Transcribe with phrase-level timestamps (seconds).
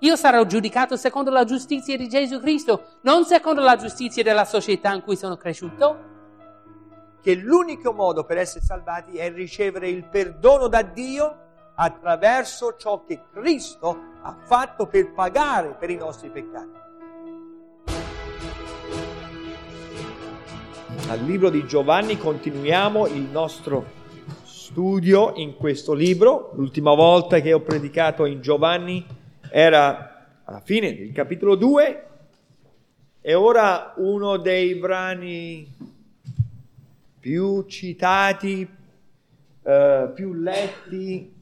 [0.00, 4.92] Io sarò giudicato secondo la giustizia di Gesù Cristo, non secondo la giustizia della società
[4.94, 6.06] in cui sono cresciuto.
[7.20, 13.22] Che l'unico modo per essere salvati è ricevere il perdono da Dio attraverso ciò che
[13.32, 16.76] Cristo ha fatto per pagare per i nostri peccati.
[21.08, 23.84] Al libro di Giovanni continuiamo il nostro
[24.44, 26.52] studio in questo libro.
[26.54, 29.04] L'ultima volta che ho predicato in Giovanni
[29.50, 32.06] era alla fine del capitolo 2
[33.20, 35.70] e ora uno dei brani
[37.20, 38.66] più citati,
[39.62, 41.34] eh, più letti,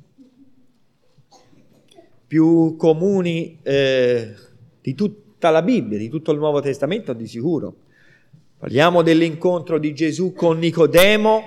[2.27, 4.35] più comuni eh,
[4.81, 7.77] di tutta la Bibbia, di tutto il Nuovo Testamento di sicuro.
[8.59, 11.43] Parliamo dell'incontro di Gesù con Nicodemo,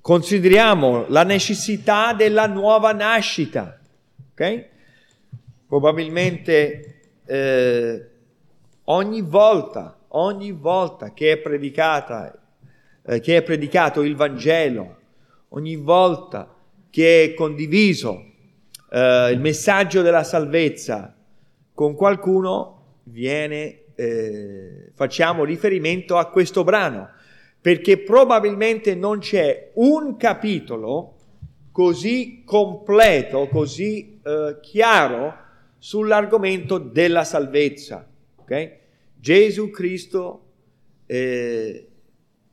[0.00, 3.80] consideriamo la necessità della nuova nascita.
[4.32, 4.72] Okay?
[5.74, 8.08] Probabilmente eh,
[8.84, 12.32] ogni volta, ogni volta che è predicata,
[13.04, 14.98] eh, che è predicato il Vangelo,
[15.48, 16.54] ogni volta
[16.90, 18.24] che è condiviso
[18.88, 21.12] eh, il messaggio della salvezza
[21.74, 27.08] con qualcuno, viene, eh, facciamo riferimento a questo brano.
[27.60, 31.16] Perché probabilmente non c'è un capitolo
[31.72, 35.42] così completo, così eh, chiaro
[35.84, 38.08] sull'argomento della salvezza.
[38.36, 38.78] Okay?
[39.14, 40.44] Gesù Cristo
[41.04, 41.88] eh,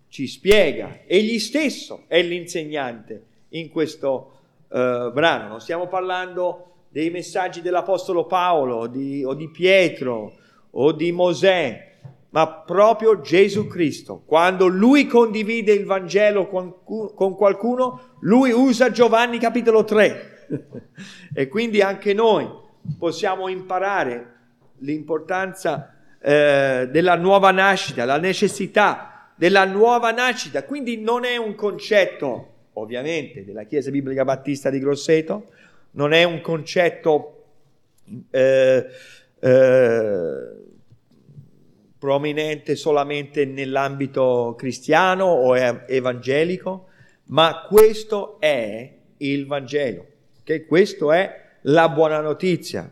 [0.09, 4.33] ci spiega, egli stesso è l'insegnante in questo
[4.69, 5.47] eh, brano.
[5.47, 10.33] Non stiamo parlando dei messaggi dell'Apostolo Paolo di, o di Pietro
[10.71, 11.99] o di Mosè,
[12.31, 14.23] ma proprio Gesù Cristo.
[14.25, 20.47] Quando lui condivide il Vangelo con, qualcuno, lui usa Giovanni capitolo 3.
[21.33, 22.59] e quindi anche noi
[22.97, 24.33] possiamo imparare
[24.79, 30.63] l'importanza eh, della nuova nascita, la necessità della nuova nascita.
[30.63, 35.49] Quindi non è un concetto, ovviamente, della Chiesa Biblica Battista di Grosseto,
[35.91, 37.43] non è un concetto
[38.29, 38.85] eh,
[39.39, 40.61] eh,
[41.97, 46.87] prominente solamente nell'ambito cristiano o evangelico,
[47.25, 50.05] ma questo è il Vangelo,
[50.41, 50.65] okay?
[50.65, 52.89] questo è la buona notizia.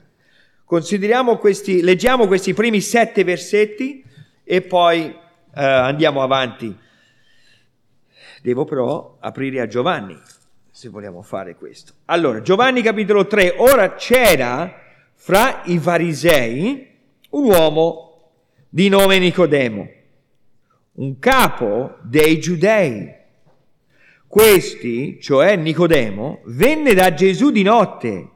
[0.64, 4.04] Consideriamo questi, leggiamo questi primi sette versetti
[4.44, 6.78] e poi eh, andiamo avanti.
[8.42, 10.18] Devo però aprire a Giovanni,
[10.70, 11.94] se vogliamo fare questo.
[12.06, 14.74] Allora, Giovanni capitolo 3, ora c'era
[15.16, 16.88] fra i farisei
[17.32, 18.32] un uomo
[18.70, 19.90] di nome Nicodemo,
[20.94, 23.18] un capo dei giudei.
[24.28, 28.30] Questi, cioè Nicodemo, venne da Gesù di notte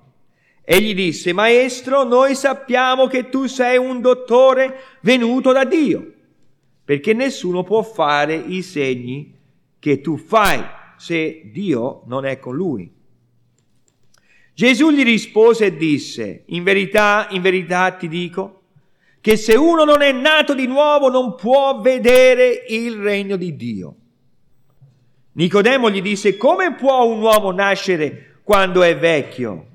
[0.66, 6.13] e gli disse, Maestro, noi sappiamo che tu sei un dottore venuto da Dio,
[6.85, 9.35] perché nessuno può fare i segni
[9.78, 10.63] che tu fai
[10.96, 12.90] se Dio non è con lui.
[14.53, 18.62] Gesù gli rispose e disse, in verità, in verità ti dico,
[19.19, 23.96] che se uno non è nato di nuovo non può vedere il regno di Dio.
[25.34, 29.72] Nicodemo gli disse, come può un uomo nascere quando è vecchio?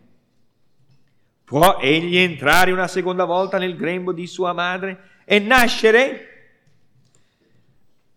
[1.49, 6.51] Può egli entrare una seconda volta nel grembo di sua madre e nascere?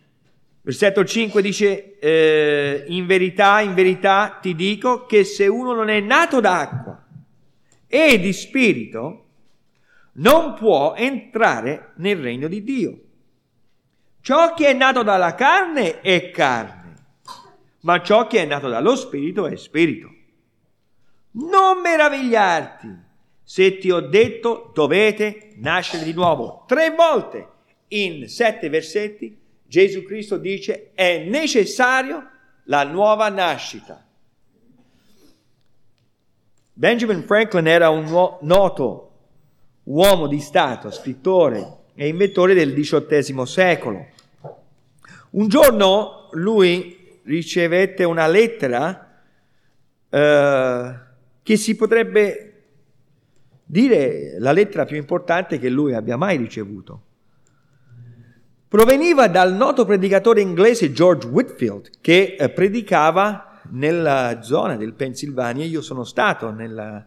[0.63, 5.99] Versetto 5 dice, eh, in verità, in verità ti dico che se uno non è
[5.99, 7.05] nato d'acqua
[7.85, 9.25] e di spirito,
[10.13, 12.99] non può entrare nel regno di Dio.
[14.21, 16.95] Ciò che è nato dalla carne è carne,
[17.81, 20.15] ma ciò che è nato dallo spirito è spirito.
[21.31, 23.09] Non meravigliarti
[23.43, 26.63] se ti ho detto dovete nascere di nuovo.
[26.67, 27.47] Tre volte
[27.89, 32.29] in sette versetti Gesù Cristo dice è necessario
[32.65, 34.05] la nuova nascita.
[36.73, 39.11] Benjamin Franklin era un noto
[39.83, 44.07] uomo di Stato, scrittore e inventore del XVIII secolo.
[45.31, 49.21] Un giorno lui ricevette una lettera
[50.09, 50.95] eh,
[51.43, 52.47] che si potrebbe
[53.63, 57.03] dire la lettera più importante che lui abbia mai ricevuto.
[58.67, 65.65] Proveniva dal noto predicatore inglese George Whitfield che eh, predicava nella zona del Pennsylvania.
[65.65, 67.05] Io sono stato nella,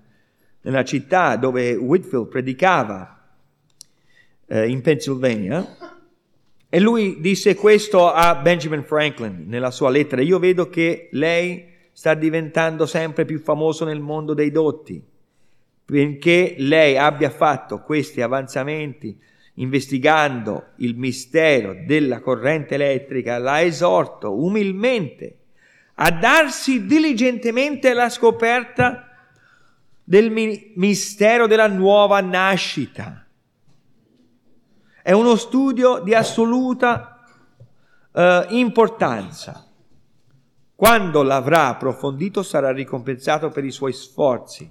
[0.63, 3.23] nella città dove Whitfield predicava
[4.47, 5.77] eh, in Pennsylvania,
[6.69, 12.13] e lui disse questo a Benjamin Franklin nella sua lettera, io vedo che lei sta
[12.15, 15.03] diventando sempre più famoso nel mondo dei dotti.
[15.87, 19.21] benché lei abbia fatto questi avanzamenti
[19.55, 25.39] investigando il mistero della corrente elettrica, la esorto umilmente
[25.97, 29.09] a darsi diligentemente alla scoperta
[30.03, 33.25] del mi- mistero della nuova nascita.
[35.03, 37.25] È uno studio di assoluta
[38.13, 39.67] eh, importanza.
[40.85, 44.71] Quando l'avrà approfondito sarà ricompensato per i suoi sforzi.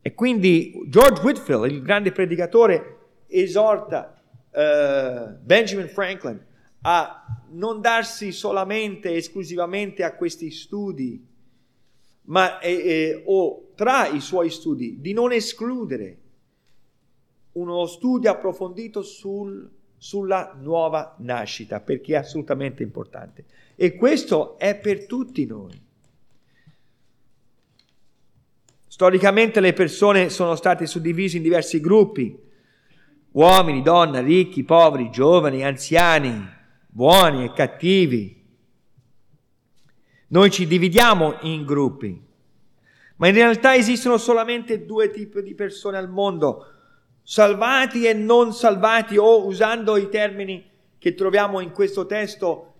[0.00, 4.18] E quindi George Whitfield, il grande predicatore, esorta
[4.50, 6.42] eh, Benjamin Franklin
[6.80, 11.22] a non darsi solamente esclusivamente a questi studi,
[12.22, 16.20] ma eh, eh, o tra i suoi studi di non escludere
[17.52, 23.44] uno studio approfondito sul, sulla nuova nascita, perché è assolutamente importante.
[23.76, 25.84] E questo è per tutti noi.
[28.88, 32.34] Storicamente le persone sono state suddivise in diversi gruppi,
[33.32, 36.48] uomini, donne, ricchi, poveri, giovani, anziani,
[36.86, 38.44] buoni e cattivi.
[40.28, 42.18] Noi ci dividiamo in gruppi,
[43.16, 46.64] ma in realtà esistono solamente due tipi di persone al mondo,
[47.22, 50.64] salvati e non salvati, o usando i termini
[50.98, 52.75] che troviamo in questo testo,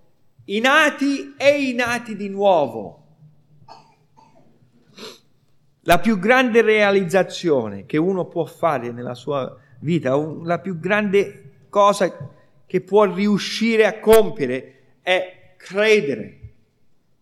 [0.46, 3.04] i nati e i nati di nuovo.
[5.82, 12.34] La più grande realizzazione che uno può fare nella sua vita la più grande cosa
[12.66, 16.40] che può riuscire a compiere è credere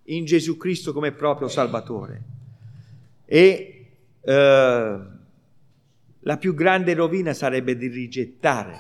[0.05, 2.23] in Gesù Cristo come proprio Salvatore.
[3.27, 3.87] E
[4.21, 5.01] eh,
[6.21, 8.79] la più grande rovina sarebbe di rigettare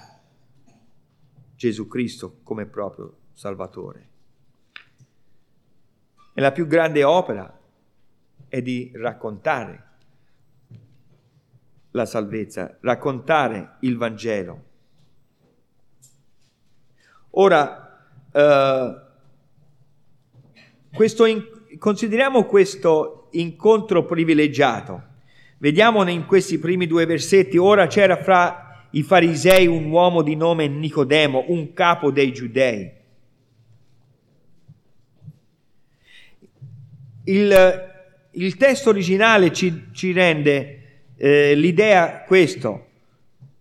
[1.56, 4.12] Gesù Cristo come proprio Salvatore.
[6.34, 7.58] E la più grande opera
[8.48, 9.82] è di raccontare
[11.92, 14.64] la salvezza, raccontare il Vangelo.
[17.36, 19.02] Ora, eh,
[20.92, 21.42] questo in,
[21.78, 25.02] consideriamo questo incontro privilegiato.
[25.58, 30.68] Vediamo in questi primi due versetti, ora c'era fra i farisei un uomo di nome
[30.68, 33.02] Nicodemo, un capo dei giudei.
[37.24, 37.92] Il,
[38.30, 40.78] il testo originale ci, ci rende
[41.16, 42.86] eh, l'idea questo,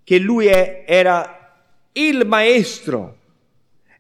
[0.03, 3.17] che lui è, era il maestro,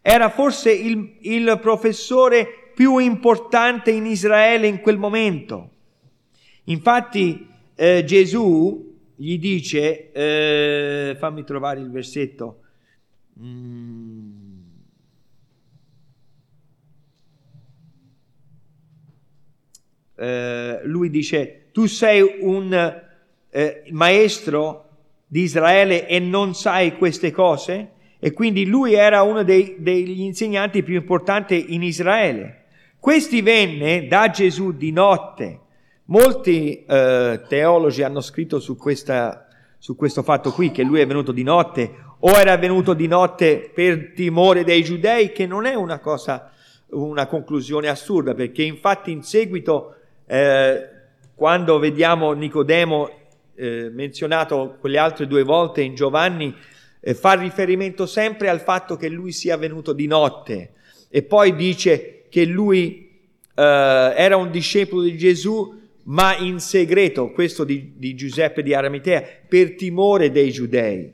[0.01, 5.69] era forse il, il professore più importante in Israele in quel momento.
[6.65, 12.61] Infatti eh, Gesù gli dice, eh, fammi trovare il versetto,
[13.39, 14.12] mm.
[20.23, 23.01] Eh, lui dice, tu sei un
[23.49, 24.89] eh, maestro
[25.27, 27.89] di Israele e non sai queste cose?
[28.19, 32.61] E quindi lui era uno dei, degli insegnanti più importanti in Israele.
[32.97, 35.59] Questi venne da Gesù di notte.
[36.05, 39.47] Molti eh, teologi hanno scritto su, questa,
[39.77, 43.69] su questo fatto qui, che lui è venuto di notte, o era venuto di notte
[43.73, 46.49] per timore dei giudei, che non è una cosa,
[46.91, 50.89] una conclusione assurda, perché infatti in seguito, eh,
[51.35, 53.09] quando vediamo Nicodemo
[53.55, 56.55] eh, menzionato quelle altre due volte in Giovanni,
[56.99, 60.71] eh, fa riferimento sempre al fatto che lui sia venuto di notte
[61.09, 63.09] e poi dice che lui
[63.53, 69.23] eh, era un discepolo di Gesù ma in segreto, questo di, di Giuseppe di Aramitea,
[69.47, 71.11] per timore dei giudei.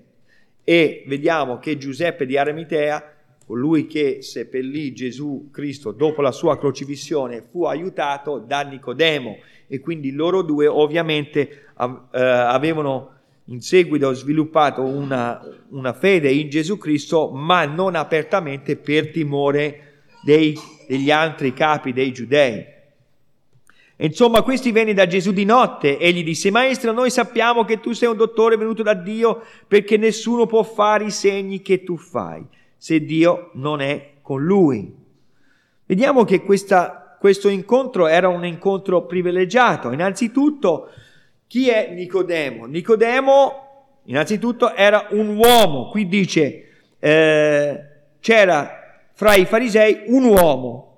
[0.63, 3.17] E vediamo che Giuseppe di Aramitea,
[3.49, 9.39] colui che seppellì Gesù Cristo dopo la sua crocifissione, fu aiutato da Nicodemo.
[9.65, 13.13] E quindi loro due ovviamente eh, avevano
[13.45, 20.55] in seguito sviluppato una, una, fede in Gesù Cristo, ma non apertamente per timore dei,
[20.87, 22.63] degli altri capi dei giudei.
[23.95, 25.97] Insomma, questi venne da Gesù di notte.
[25.97, 29.97] E gli disse, Maestro, noi sappiamo che tu sei un dottore venuto da Dio perché
[29.97, 32.45] nessuno può fare i segni che tu fai
[32.79, 34.95] se Dio non è con lui.
[35.85, 39.91] Vediamo che questa, questo incontro era un incontro privilegiato.
[39.91, 40.89] Innanzitutto,
[41.45, 42.65] chi è Nicodemo?
[42.65, 45.89] Nicodemo, innanzitutto, era un uomo.
[45.89, 46.67] Qui dice,
[46.99, 50.97] eh, c'era fra i farisei un uomo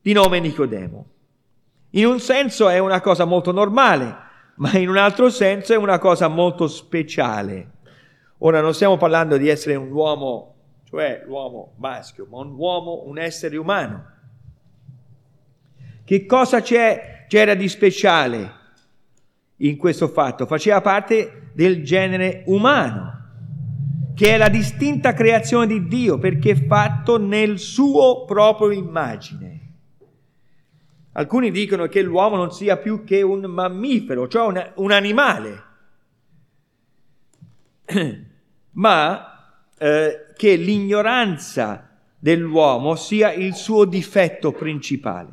[0.00, 1.06] di nome Nicodemo.
[1.90, 4.16] In un senso è una cosa molto normale,
[4.56, 7.70] ma in un altro senso è una cosa molto speciale.
[8.38, 10.54] Ora non stiamo parlando di essere un uomo,
[10.88, 14.06] cioè l'uomo maschio, ma un uomo, un essere umano.
[16.02, 18.56] Che cosa c'era di speciale
[19.56, 23.16] in questo fatto, faceva parte del genere umano,
[24.14, 29.56] che è la distinta creazione di Dio perché è fatto nel suo proprio immagine.
[31.12, 35.62] Alcuni dicono che l'uomo non sia più che un mammifero, cioè un, un animale,
[38.72, 39.27] ma
[39.78, 45.28] eh, che l'ignoranza dell'uomo sia il suo difetto principale.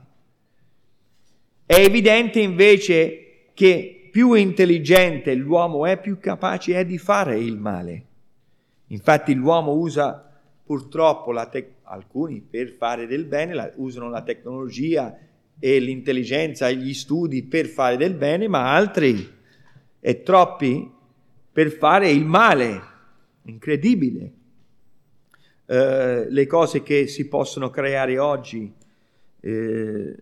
[1.66, 8.06] È evidente invece che più intelligente l'uomo è, più capace è di fare il male.
[8.88, 10.32] Infatti l'uomo usa
[10.64, 15.18] purtroppo te- alcuni per fare del bene, la- usano la tecnologia
[15.60, 19.34] e l'intelligenza e gli studi per fare del bene, ma altri
[20.00, 20.92] e troppi
[21.52, 22.82] per fare il male.
[23.44, 24.34] Incredibile.
[25.68, 28.72] Eh, le cose che si possono creare oggi,
[29.40, 30.16] eh,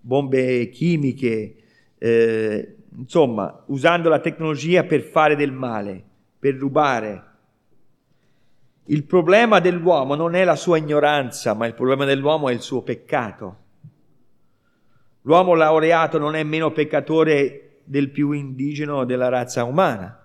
[0.00, 1.54] bombe chimiche,
[1.98, 6.02] eh, insomma, usando la tecnologia per fare del male,
[6.38, 7.30] per rubare.
[8.86, 12.82] Il problema dell'uomo non è la sua ignoranza, ma il problema dell'uomo è il suo
[12.82, 13.58] peccato.
[15.22, 20.18] L'uomo laureato non è meno peccatore del più indigeno della razza umana.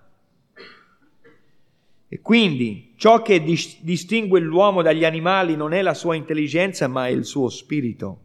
[2.08, 7.06] E quindi ciò che dis- distingue l'uomo dagli animali non è la sua intelligenza, ma
[7.06, 8.18] è il suo spirito.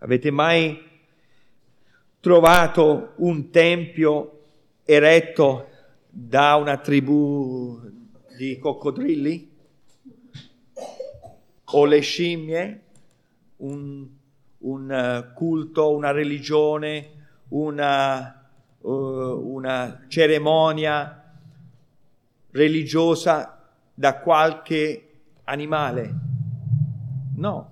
[0.00, 0.78] Avete mai
[2.20, 4.40] trovato un tempio
[4.84, 5.68] eretto
[6.10, 7.80] da una tribù
[8.36, 9.50] di coccodrilli?
[11.64, 12.82] O le scimmie?
[13.56, 14.06] Un,
[14.58, 17.10] un eh, culto, una religione,
[17.48, 18.46] una,
[18.78, 21.23] uh, una cerimonia
[22.54, 23.60] religiosa
[23.92, 25.08] da qualche
[25.44, 26.14] animale?
[27.36, 27.70] No.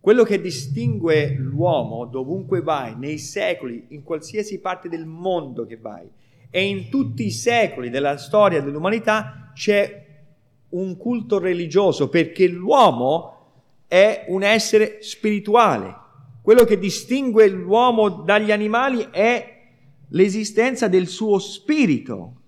[0.00, 6.10] Quello che distingue l'uomo dovunque vai, nei secoli, in qualsiasi parte del mondo che vai,
[6.50, 10.02] e in tutti i secoli della storia dell'umanità c'è
[10.70, 13.32] un culto religioso perché l'uomo
[13.86, 16.02] è un essere spirituale.
[16.42, 19.62] Quello che distingue l'uomo dagli animali è
[20.08, 22.40] l'esistenza del suo spirito.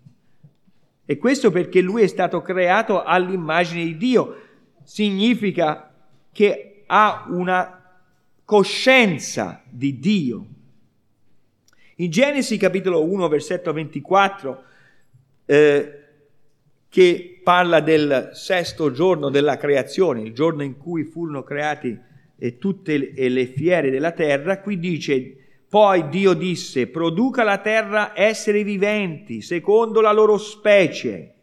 [1.06, 4.36] E questo perché lui è stato creato all'immagine di Dio.
[4.82, 5.94] Significa
[6.32, 8.00] che ha una
[8.44, 10.46] coscienza di Dio.
[11.96, 14.62] In Genesi capitolo 1 versetto 24,
[15.46, 16.00] eh,
[16.88, 21.98] che parla del sesto giorno della creazione, il giorno in cui furono creati
[22.38, 25.36] eh, tutte le, fiere della terra, qui dice,
[25.68, 31.34] poi Dio disse, produca la terra esseri viventi, secondo la loro specie,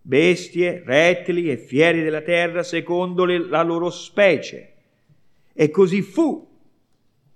[0.00, 4.72] bestie, rettili e fieri della terra, secondo le, la loro specie.
[5.52, 6.46] E così fu.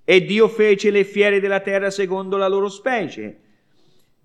[0.04, 3.40] E Dio fece le fiere della terra secondo la loro specie,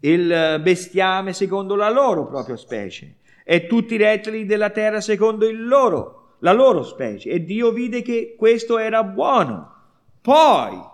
[0.01, 6.35] il bestiame secondo la loro propria specie, e tutti i rettili della terra secondo loro,
[6.39, 7.29] la loro specie.
[7.31, 9.73] E Dio vide che questo era buono.
[10.21, 10.93] Poi,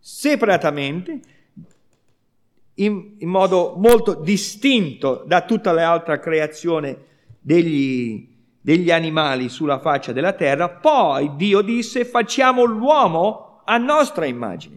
[0.00, 1.20] separatamente,
[2.74, 6.96] in, in modo molto distinto da tutta l'altra creazione
[7.38, 8.26] degli,
[8.60, 14.76] degli animali sulla faccia della terra, poi Dio disse facciamo l'uomo a nostra immagine.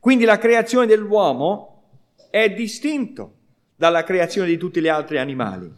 [0.00, 1.82] Quindi la creazione dell'uomo
[2.28, 3.36] è distinto
[3.76, 5.72] dalla creazione di tutti gli altri animali.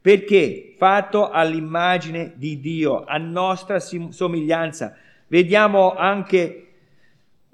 [0.00, 4.94] Perché fatto all'immagine di Dio, a nostra somiglianza.
[5.28, 6.73] Vediamo anche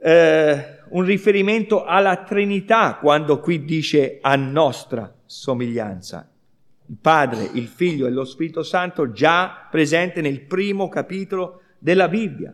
[0.02, 6.28] eh, un riferimento alla Trinità quando qui dice a nostra somiglianza
[6.90, 12.52] il Padre, il Figlio e lo Spirito Santo già presente nel primo capitolo della Bibbia.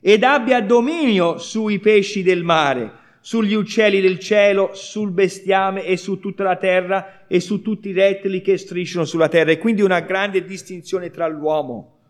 [0.00, 6.18] Ed abbia dominio sui pesci del mare, sugli uccelli del cielo, sul bestiame e su
[6.18, 9.52] tutta la terra e su tutti i rettili che strisciano sulla terra.
[9.52, 12.00] E quindi una grande distinzione tra l'uomo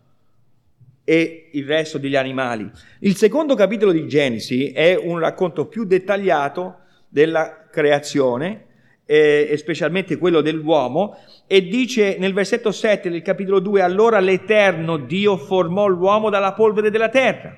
[1.03, 2.69] e il resto degli animali.
[2.99, 6.77] Il secondo capitolo di Genesi è un racconto più dettagliato
[7.09, 8.67] della creazione
[9.05, 11.17] eh, specialmente quello dell'uomo,
[11.47, 16.89] e dice nel versetto 7 del capitolo 2, allora l'Eterno Dio formò l'uomo dalla polvere
[16.89, 17.55] della terra,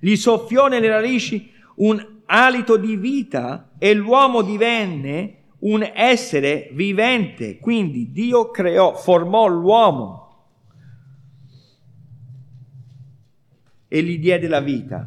[0.00, 8.10] gli soffiò nelle narici un alito di vita e l'uomo divenne un essere vivente, quindi
[8.10, 10.21] Dio creò, formò l'uomo
[13.94, 15.06] e gli diede la vita.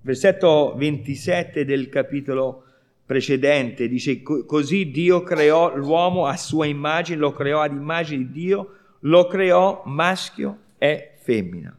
[0.00, 2.64] Versetto 27 del capitolo
[3.04, 8.76] precedente dice così Dio creò l'uomo a sua immagine, lo creò ad immagine di Dio,
[9.00, 11.78] lo creò maschio e femmina.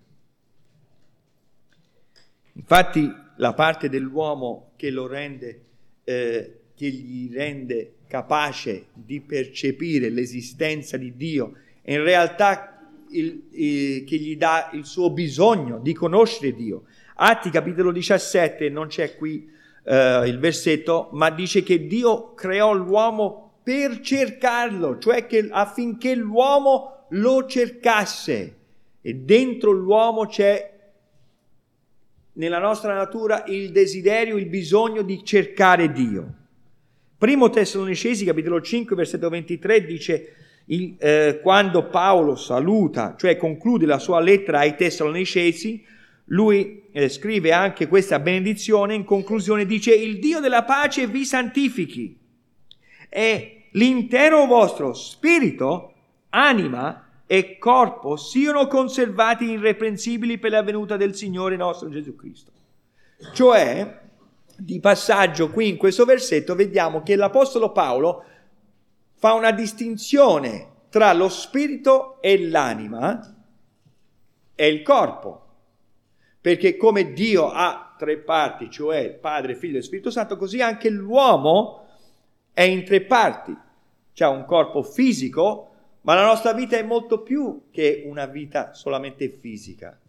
[2.54, 5.66] Infatti la parte dell'uomo che lo rende,
[6.04, 11.54] eh, che gli rende capace di percepire l'esistenza di Dio,
[11.86, 12.71] in realtà
[13.12, 16.84] il, il, che gli dà il suo bisogno di conoscere Dio.
[17.16, 19.50] Atti capitolo 17, non c'è qui
[19.84, 27.06] eh, il versetto, ma dice che Dio creò l'uomo per cercarlo, cioè che, affinché l'uomo
[27.10, 28.58] lo cercasse.
[29.02, 30.72] E dentro l'uomo c'è
[32.34, 36.36] nella nostra natura il desiderio, il bisogno di cercare Dio.
[37.18, 40.34] Primo Tessalonicesi, capitolo 5, versetto 23, dice
[40.66, 45.86] il, eh, quando Paolo saluta, cioè conclude la sua lettera ai Tessalonicesi,
[46.26, 52.18] lui eh, scrive anche questa benedizione, in conclusione dice il Dio della pace vi santifichi
[53.10, 55.94] e l'intero vostro spirito,
[56.30, 62.52] anima e corpo siano conservati irreprensibili per la venuta del Signore nostro Gesù Cristo.
[63.34, 64.00] Cioè,
[64.58, 68.26] di passaggio qui in questo versetto vediamo che l'Apostolo Paolo
[69.22, 73.36] fa una distinzione tra lo spirito e l'anima
[74.56, 75.46] e il corpo.
[76.42, 81.86] Perché come Dio ha tre parti, cioè Padre, Figlio e Spirito Santo, così anche l'uomo
[82.52, 83.56] è in tre parti.
[84.12, 85.70] C'è un corpo fisico,
[86.02, 90.00] ma la nostra vita è molto più che una vita solamente fisica.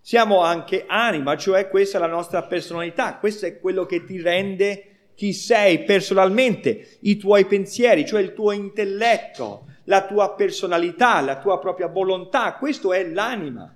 [0.00, 4.93] Siamo anche anima, cioè questa è la nostra personalità, questo è quello che ti rende
[5.14, 11.58] chi sei personalmente, i tuoi pensieri, cioè il tuo intelletto, la tua personalità, la tua
[11.58, 13.74] propria volontà, questo è l'anima.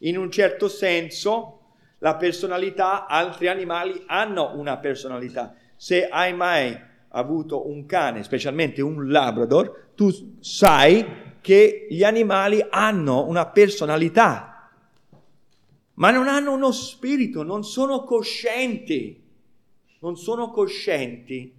[0.00, 1.60] In un certo senso,
[1.98, 5.54] la personalità, altri animali hanno una personalità.
[5.76, 6.76] Se hai mai
[7.10, 14.70] avuto un cane, specialmente un Labrador, tu sai che gli animali hanno una personalità,
[15.94, 19.27] ma non hanno uno spirito, non sono coscienti,
[20.00, 21.52] non sono coscienti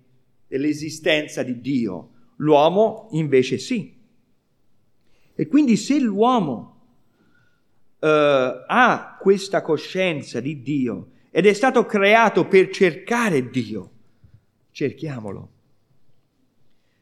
[0.47, 2.09] dell'esistenza di Dio.
[2.37, 3.95] L'uomo invece sì.
[5.35, 6.79] E quindi se l'uomo
[7.99, 13.91] uh, ha questa coscienza di Dio ed è stato creato per cercare Dio,
[14.71, 15.49] cerchiamolo.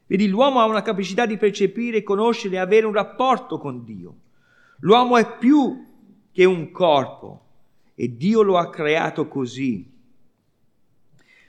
[0.06, 4.16] Vedi, l'uomo ha una capacità di percepire, conoscere e avere un rapporto con Dio.
[4.80, 5.84] L'uomo è più
[6.32, 7.44] che un corpo
[7.94, 9.97] e Dio lo ha creato così.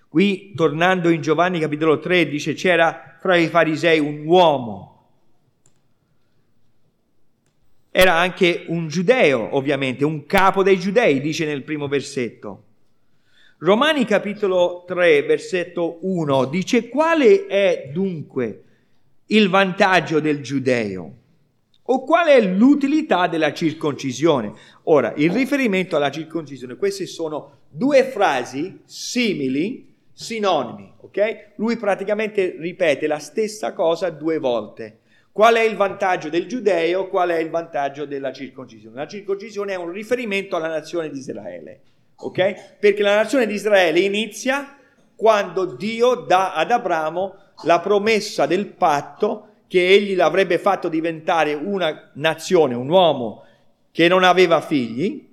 [0.10, 4.88] Qui, tornando in Giovanni capitolo 3, dice c'era fra i farisei un uomo.
[7.91, 12.63] Era anche un giudeo, ovviamente, un capo dei giudei, dice nel primo versetto.
[13.60, 18.63] Romani capitolo 3, versetto 1 dice quale è dunque
[19.28, 21.13] il vantaggio del giudeo?
[21.84, 24.54] O qual è l'utilità della circoncisione?
[24.84, 29.88] Ora, il riferimento alla circoncisione, queste sono due frasi simili,
[30.22, 31.54] sinonimi, ok?
[31.56, 35.00] Lui praticamente ripete la stessa cosa due volte.
[35.32, 37.08] Qual è il vantaggio del giudeo?
[37.08, 38.96] Qual è il vantaggio della circoncisione?
[38.96, 41.82] La circoncisione è un riferimento alla nazione di Israele
[42.20, 42.78] ok?
[42.80, 44.76] Perché la nazione di Israele inizia
[45.16, 52.12] quando Dio dà ad Abramo la promessa del patto che egli l'avrebbe fatto diventare una
[52.14, 53.46] nazione, un uomo
[53.92, 55.28] che non aveva figli,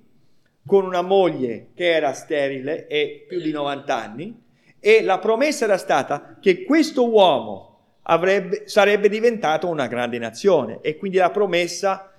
[0.65, 4.43] con una moglie che era sterile e più di 90 anni,
[4.79, 10.95] e la promessa era stata che questo uomo avrebbe, sarebbe diventato una grande nazione, e
[10.97, 12.11] quindi la promessa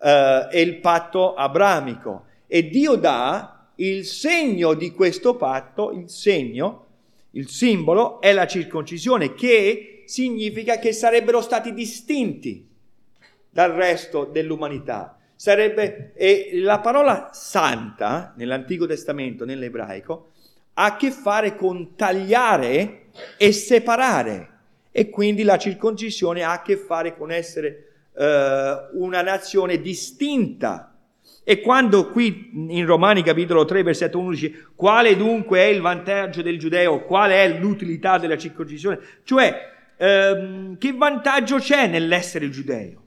[0.00, 2.24] eh, è il patto abramico.
[2.46, 6.84] E Dio dà il segno di questo patto, il segno,
[7.32, 12.66] il simbolo è la circoncisione, che significa che sarebbero stati distinti
[13.50, 15.18] dal resto dell'umanità.
[15.34, 20.28] Sarebbe, e la parola santa nell'Antico Testamento, nell'ebraico,
[20.78, 24.50] ha a che fare con tagliare e separare.
[24.90, 30.96] E quindi la circoncisione ha a che fare con essere eh, una nazione distinta
[31.48, 36.42] e quando qui in Romani capitolo 3 versetto 1 dice quale dunque è il vantaggio
[36.42, 39.54] del giudeo, qual è l'utilità della circoncisione, cioè
[39.96, 43.00] ehm, che vantaggio c'è nell'essere giudeo?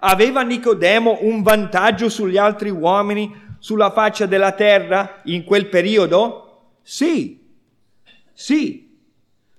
[0.00, 6.76] Aveva Nicodemo un vantaggio sugli altri uomini sulla faccia della terra in quel periodo?
[6.82, 7.46] Sì,
[8.32, 8.96] sì,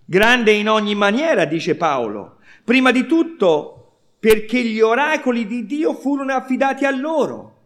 [0.06, 2.38] grande in ogni maniera, dice Paolo.
[2.64, 3.76] Prima di tutto
[4.20, 7.58] perché gli oracoli di Dio furono affidati a loro.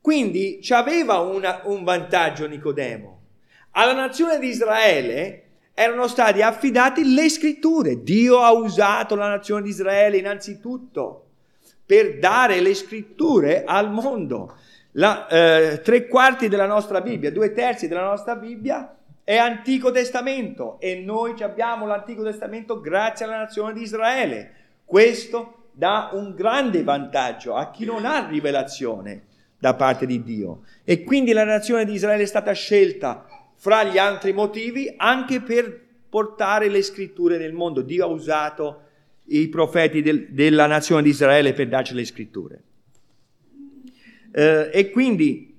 [0.00, 3.20] Quindi ci aveva una, un vantaggio Nicodemo.
[3.72, 8.02] Alla nazione di Israele erano state affidate le scritture.
[8.02, 11.26] Dio ha usato la nazione di Israele innanzitutto
[11.86, 14.56] per dare le scritture al mondo.
[14.92, 20.80] La, eh, tre quarti della nostra Bibbia, due terzi della nostra Bibbia è Antico Testamento
[20.80, 24.52] e noi abbiamo l'Antico Testamento grazie alla nazione di Israele.
[24.84, 29.24] Questo dà un grande vantaggio a chi non ha rivelazione
[29.58, 30.62] da parte di Dio.
[30.84, 35.86] E quindi la nazione di Israele è stata scelta fra gli altri motivi anche per
[36.08, 37.82] portare le scritture nel mondo.
[37.82, 38.82] Dio ha usato
[39.24, 42.62] i profeti del, della nazione di Israele per darci le scritture.
[44.32, 45.54] Eh, e quindi,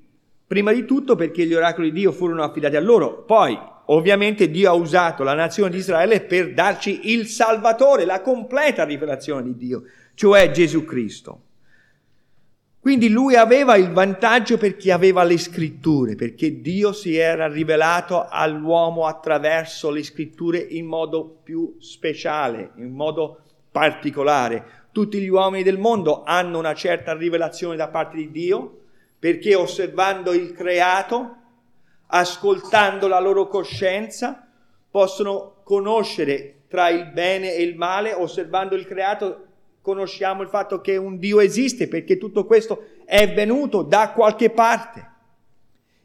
[0.46, 4.70] prima di tutto, perché gli oracoli di Dio furono affidati a loro, poi ovviamente Dio
[4.70, 9.84] ha usato la nazione di Israele per darci il Salvatore, la completa rivelazione di Dio,
[10.14, 11.44] cioè Gesù Cristo.
[12.80, 19.06] Quindi lui aveva il vantaggio perché aveva le scritture, perché Dio si era rivelato all'uomo
[19.06, 24.79] attraverso le scritture in modo più speciale, in modo particolare.
[25.00, 28.80] Tutti gli uomini del mondo hanno una certa rivelazione da parte di Dio
[29.18, 31.36] perché osservando il creato,
[32.08, 34.46] ascoltando la loro coscienza,
[34.92, 39.46] possono conoscere tra il bene e il male, osservando il creato
[39.80, 45.12] conosciamo il fatto che un Dio esiste perché tutto questo è venuto da qualche parte.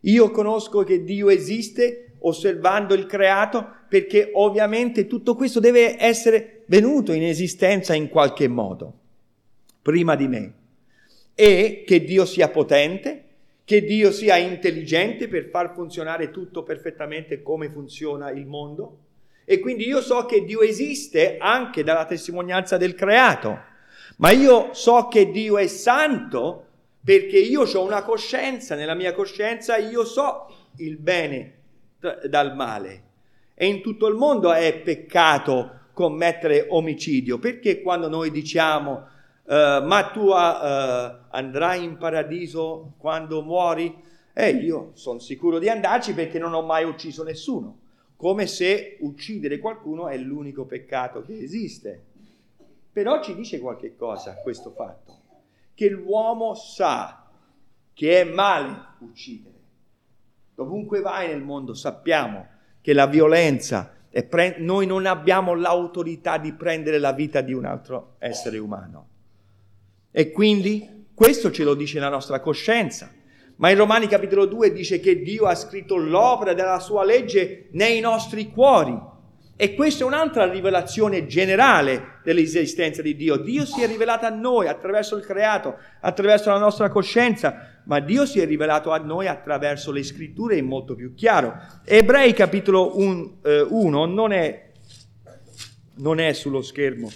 [0.02, 7.12] Io conosco che Dio esiste osservando il creato perché ovviamente tutto questo deve essere venuto
[7.12, 8.92] in esistenza in qualche modo,
[9.82, 10.54] prima di me.
[11.34, 13.24] E che Dio sia potente,
[13.64, 18.98] che Dio sia intelligente per far funzionare tutto perfettamente come funziona il mondo
[19.44, 23.60] e quindi io so che Dio esiste anche dalla testimonianza del creato,
[24.16, 26.66] ma io so che Dio è santo
[27.04, 31.58] perché io ho una coscienza, nella mia coscienza io so il bene
[32.28, 33.02] dal male.
[33.54, 38.92] E in tutto il mondo è peccato commettere omicidio, perché quando noi diciamo
[39.44, 39.54] uh,
[39.86, 40.34] ma tu uh,
[41.30, 44.02] andrai in paradiso quando muori?
[44.34, 47.78] Eh, io sono sicuro di andarci perché non ho mai ucciso nessuno
[48.16, 52.04] come se uccidere qualcuno è l'unico peccato che esiste.
[52.92, 55.20] Però ci dice qualche cosa questo fatto,
[55.74, 57.28] che l'uomo sa
[57.92, 59.54] che è male uccidere.
[60.54, 62.46] Dovunque vai nel mondo sappiamo
[62.80, 68.14] che la violenza, pre- noi non abbiamo l'autorità di prendere la vita di un altro
[68.20, 69.08] essere umano.
[70.12, 73.10] E quindi questo ce lo dice la nostra coscienza.
[73.56, 78.00] Ma in Romani capitolo 2 dice che Dio ha scritto l'opera della sua legge nei
[78.00, 78.96] nostri cuori.
[79.56, 83.36] E questa è un'altra rivelazione generale dell'esistenza di Dio.
[83.36, 88.26] Dio si è rivelato a noi attraverso il creato, attraverso la nostra coscienza, ma Dio
[88.26, 91.54] si è rivelato a noi attraverso le scritture in molto più chiaro.
[91.84, 94.70] Ebrei capitolo 1 eh, non, è,
[95.96, 97.08] non è sullo schermo,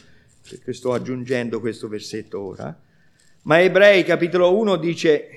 [0.49, 2.79] perché sto aggiungendo questo versetto ora,
[3.43, 5.33] ma Ebrei capitolo 1 dice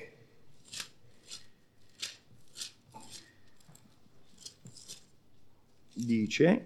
[5.94, 6.64] dice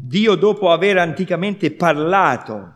[0.00, 2.74] Dio dopo aver anticamente parlato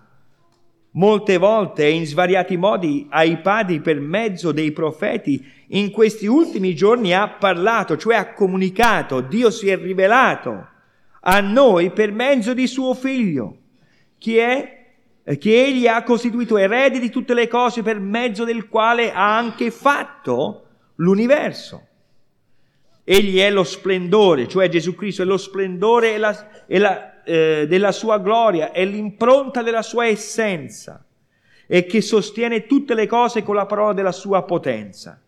[0.94, 6.74] molte volte e in svariati modi ai padri per mezzo dei profeti, in questi ultimi
[6.74, 10.68] giorni ha parlato, cioè ha comunicato, Dio si è rivelato
[11.20, 13.56] a noi per mezzo di suo figlio,
[14.18, 14.80] che è
[15.24, 19.36] eh, che egli ha costituito erede di tutte le cose per mezzo del quale ha
[19.36, 21.86] anche fatto l'universo.
[23.04, 27.66] Egli è lo splendore, cioè Gesù Cristo è lo splendore e la, e la, eh,
[27.68, 31.04] della sua gloria, è l'impronta della sua essenza
[31.66, 35.20] e che sostiene tutte le cose con la parola della sua potenza.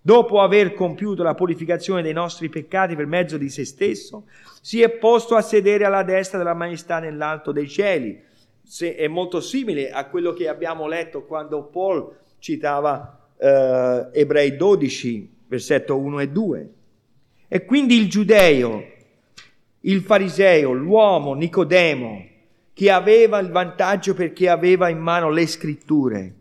[0.00, 4.26] Dopo aver compiuto la purificazione dei nostri peccati per mezzo di se stesso,
[4.60, 8.30] si è posto a sedere alla destra della maestà nell'alto dei cieli
[8.80, 15.98] è molto simile a quello che abbiamo letto quando Paul citava eh, Ebrei 12, versetto
[15.98, 16.70] 1 e 2.
[17.48, 18.82] E quindi il giudeo,
[19.82, 22.26] il fariseo, l'uomo Nicodemo,
[22.74, 26.34] che aveva il vantaggio perché aveva in mano le scritture,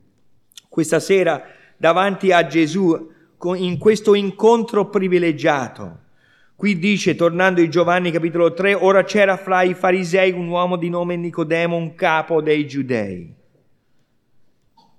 [0.69, 1.43] questa sera
[1.77, 3.09] davanti a Gesù
[3.55, 6.01] in questo incontro privilegiato,
[6.61, 10.89] Qui dice, tornando in Giovanni capitolo 3, ora c'era fra i farisei un uomo di
[10.89, 13.33] nome Nicodemo, un capo dei giudei.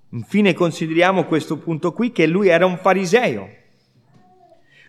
[0.09, 3.49] Infine consideriamo questo punto qui che lui era un fariseo.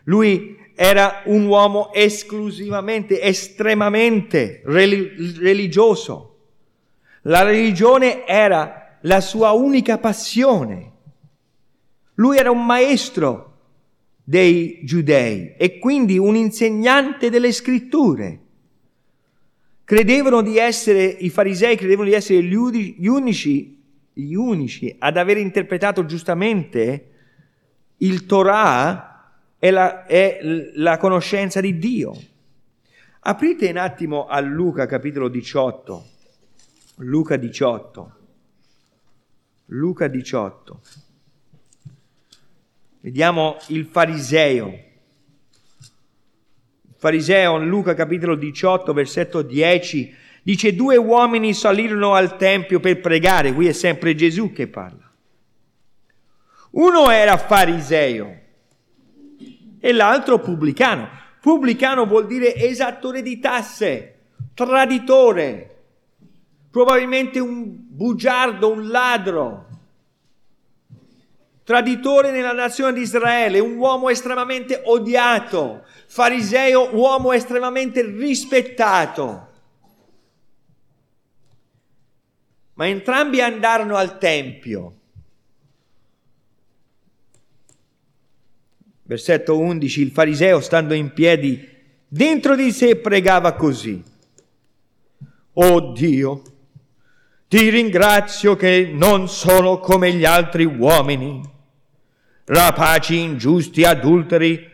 [0.06, 6.30] Lui era un uomo esclusivamente, estremamente religioso.
[7.24, 10.92] La religione era la sua unica passione.
[12.16, 13.52] Lui era un maestro
[14.24, 18.40] dei giudei e quindi un insegnante delle scritture.
[19.84, 23.84] credevano di essere, i farisei credevano di essere gli unici,
[24.14, 27.10] gli unici ad aver interpretato giustamente
[27.98, 29.13] il Torah
[29.64, 30.40] e la, è
[30.74, 32.14] la conoscenza di Dio.
[33.22, 36.06] Aprite un attimo a Luca capitolo 18.
[36.98, 38.16] Luca 18.
[39.68, 40.82] Luca 18.
[43.00, 44.68] Vediamo il fariseo.
[46.82, 53.54] Il fariseo Luca capitolo 18, versetto 10, dice due uomini salirono al Tempio per pregare,
[53.54, 55.10] qui è sempre Gesù che parla.
[56.72, 58.42] Uno era fariseo
[59.86, 61.10] e l'altro pubblicano.
[61.42, 65.84] Pubblicano vuol dire esattore di tasse, traditore,
[66.72, 69.68] probabilmente un bugiardo, un ladro
[71.66, 79.48] traditore nella nazione di Israele, un uomo estremamente odiato, fariseo, uomo estremamente rispettato.
[82.76, 85.00] Ma entrambi andarono al Tempio.
[89.04, 91.68] Versetto 11, il fariseo stando in piedi
[92.08, 94.02] dentro di sé pregava così.
[95.54, 96.42] Oh Dio,
[97.48, 101.52] ti ringrazio che non sono come gli altri uomini
[102.46, 104.70] rapaci, ingiusti, adulteri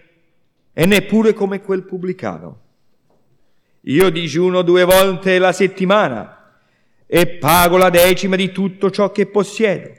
[0.73, 2.61] e neppure come quel pubblicano.
[3.81, 6.61] Io digiuno due volte la settimana
[7.05, 9.97] e pago la decima di tutto ciò che possiedo.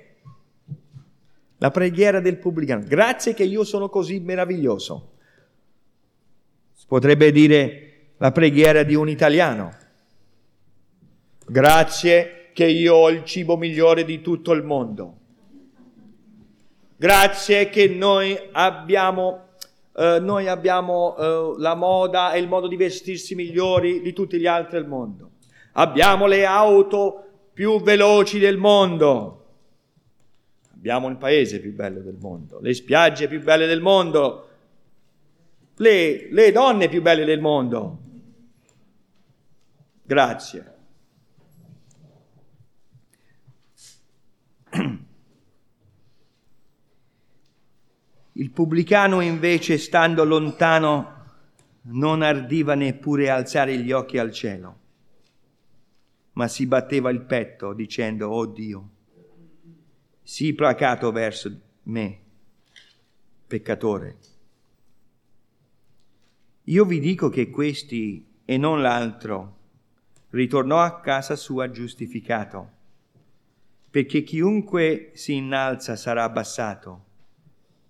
[1.63, 2.85] La preghiera del pubblicano.
[2.87, 5.11] Grazie che io sono così meraviglioso.
[6.73, 9.77] Si potrebbe dire la preghiera di un italiano.
[11.47, 15.17] Grazie che io ho il cibo migliore di tutto il mondo.
[16.97, 19.49] Grazie che noi abbiamo,
[19.97, 24.47] eh, noi abbiamo eh, la moda e il modo di vestirsi migliori di tutti gli
[24.47, 25.33] altri al mondo.
[25.73, 29.40] Abbiamo le auto più veloci del mondo.
[30.81, 34.49] Abbiamo il paese più bello del mondo, le spiagge più belle del mondo,
[35.77, 37.99] le, le donne più belle del mondo.
[40.03, 40.75] Grazie.
[48.33, 51.25] Il pubblicano invece, stando lontano,
[51.83, 54.79] non ardiva neppure alzare gli occhi al cielo,
[56.33, 58.91] ma si batteva il petto dicendo, oh Dio,
[60.23, 62.19] sii placato verso me,
[63.47, 64.19] peccatore.
[66.65, 69.59] Io vi dico che questi e non l'altro
[70.31, 72.71] ritornò a casa sua giustificato,
[73.91, 77.05] perché chiunque si innalza sarà abbassato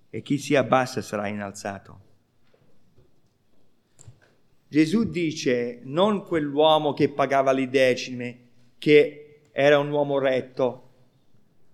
[0.08, 2.08] e chi si abbassa sarà innalzato.
[4.68, 8.38] Gesù dice non quell'uomo che pagava le decime,
[8.78, 10.89] che era un uomo retto,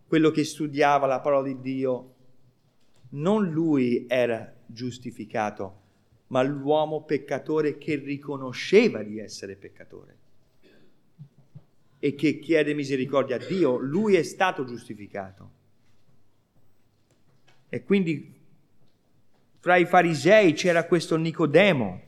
[0.06, 2.14] quello che studiava la parola di Dio,
[3.10, 5.80] non lui era giustificato,
[6.28, 10.16] ma l'uomo peccatore che riconosceva di essere peccatore
[11.98, 15.50] e che chiede misericordia a Dio, lui è stato giustificato.
[17.68, 18.34] E quindi
[19.58, 22.00] fra i farisei c'era questo Nicodemo.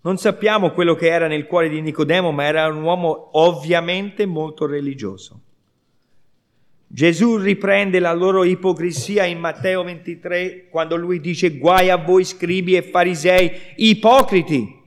[0.00, 4.66] Non sappiamo quello che era nel cuore di Nicodemo, ma era un uomo ovviamente molto
[4.66, 5.42] religioso.
[6.92, 12.74] Gesù riprende la loro ipocrisia in Matteo 23 quando lui dice guai a voi scribi
[12.74, 14.78] e farisei ipocriti.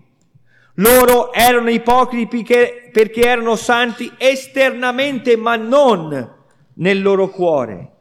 [0.76, 6.36] Loro erano ipocriti perché erano santi esternamente ma non
[6.74, 7.94] nel loro cuore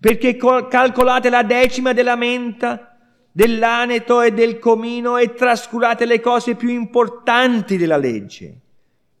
[0.00, 2.98] perché calcolate la decima della menta,
[3.30, 8.60] dell'aneto e del comino e trascurate le cose più importanti della legge,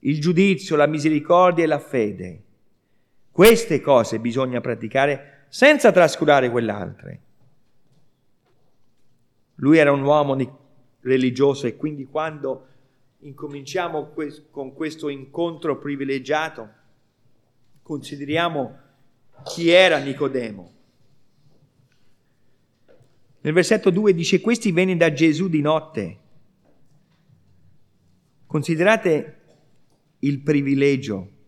[0.00, 2.42] il giudizio, la misericordia e la fede.
[3.30, 7.20] Queste cose bisogna praticare senza trascurare quell'altre.
[9.56, 10.36] Lui era un uomo
[11.00, 12.66] religioso e quindi quando
[13.18, 14.12] incominciamo
[14.50, 16.68] con questo incontro privilegiato,
[17.82, 18.78] consideriamo
[19.44, 20.72] chi era Nicodemo.
[23.42, 26.18] Nel versetto 2 dice, questi venne da Gesù di notte.
[28.46, 29.40] Considerate
[30.20, 31.38] il privilegio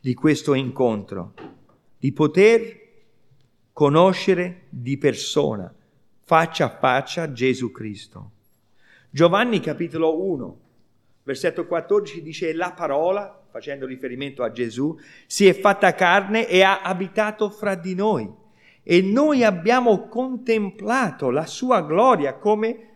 [0.00, 1.34] di questo incontro,
[1.98, 2.78] di poter
[3.72, 5.72] conoscere di persona,
[6.22, 8.30] faccia a faccia, Gesù Cristo.
[9.10, 10.60] Giovanni capitolo 1,
[11.24, 16.80] versetto 14 dice, la parola facendo riferimento a Gesù, si è fatta carne e ha
[16.80, 18.32] abitato fra di noi.
[18.82, 22.86] E noi abbiamo contemplato la sua gloria come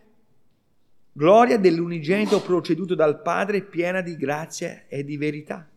[1.11, 5.69] gloria dell'unigenito proceduto dal Padre, piena di grazia e di verità.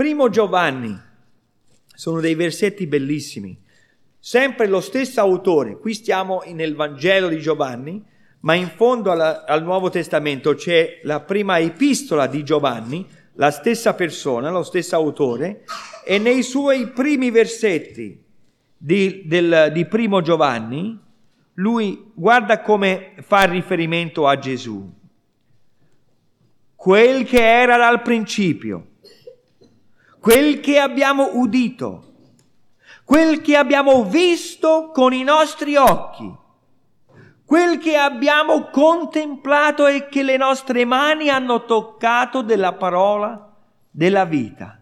[0.00, 0.98] Primo Giovanni,
[1.94, 3.54] sono dei versetti bellissimi,
[4.18, 8.02] sempre lo stesso autore, qui stiamo nel Vangelo di Giovanni,
[8.40, 13.92] ma in fondo alla, al Nuovo Testamento c'è la prima epistola di Giovanni, la stessa
[13.92, 15.64] persona, lo stesso autore,
[16.06, 18.24] e nei suoi primi versetti
[18.78, 20.98] di, del, di primo Giovanni,
[21.56, 24.90] lui guarda come fa riferimento a Gesù.
[26.74, 28.89] Quel che era dal principio,
[30.20, 32.12] quel che abbiamo udito,
[33.04, 36.30] quel che abbiamo visto con i nostri occhi,
[37.44, 43.52] quel che abbiamo contemplato e che le nostre mani hanno toccato della parola
[43.90, 44.76] della vita.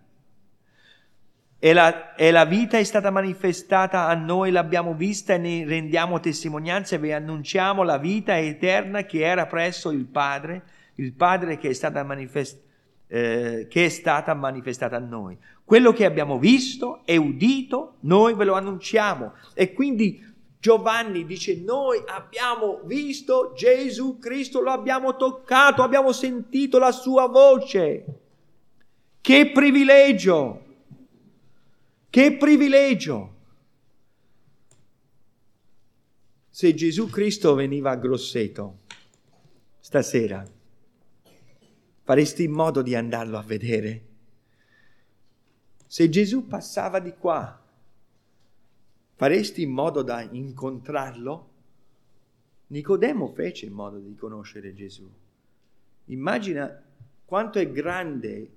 [1.60, 6.20] E la, e la, vita è stata manifestata a noi, l'abbiamo vista e ne rendiamo
[6.20, 10.62] testimonianza e vi annunciamo la vita eterna che era presso il Padre,
[10.96, 12.67] il Padre che è stata, manifest,
[13.08, 15.36] eh, che è stata manifestata a noi.
[15.64, 19.32] Quello che abbiamo visto e udito, noi ve lo annunciamo.
[19.54, 20.24] E quindi
[20.60, 28.04] Giovanni dice, noi abbiamo visto Gesù Cristo, lo abbiamo toccato, abbiamo sentito la sua voce.
[29.20, 30.64] Che privilegio!
[32.10, 33.34] Che privilegio!
[36.50, 38.78] Se Gesù Cristo veniva a Grosseto
[39.78, 40.44] stasera,
[42.08, 44.02] faresti in modo di andarlo a vedere?
[45.86, 47.62] Se Gesù passava di qua,
[49.12, 51.50] faresti in modo da incontrarlo?
[52.68, 55.06] Nicodemo fece in modo di conoscere Gesù.
[56.06, 56.82] Immagina
[57.26, 58.52] quanto è grande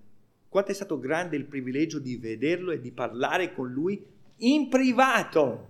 [0.48, 4.02] quanto è stato grande il privilegio di vederlo e di parlare con lui
[4.38, 5.70] in privato.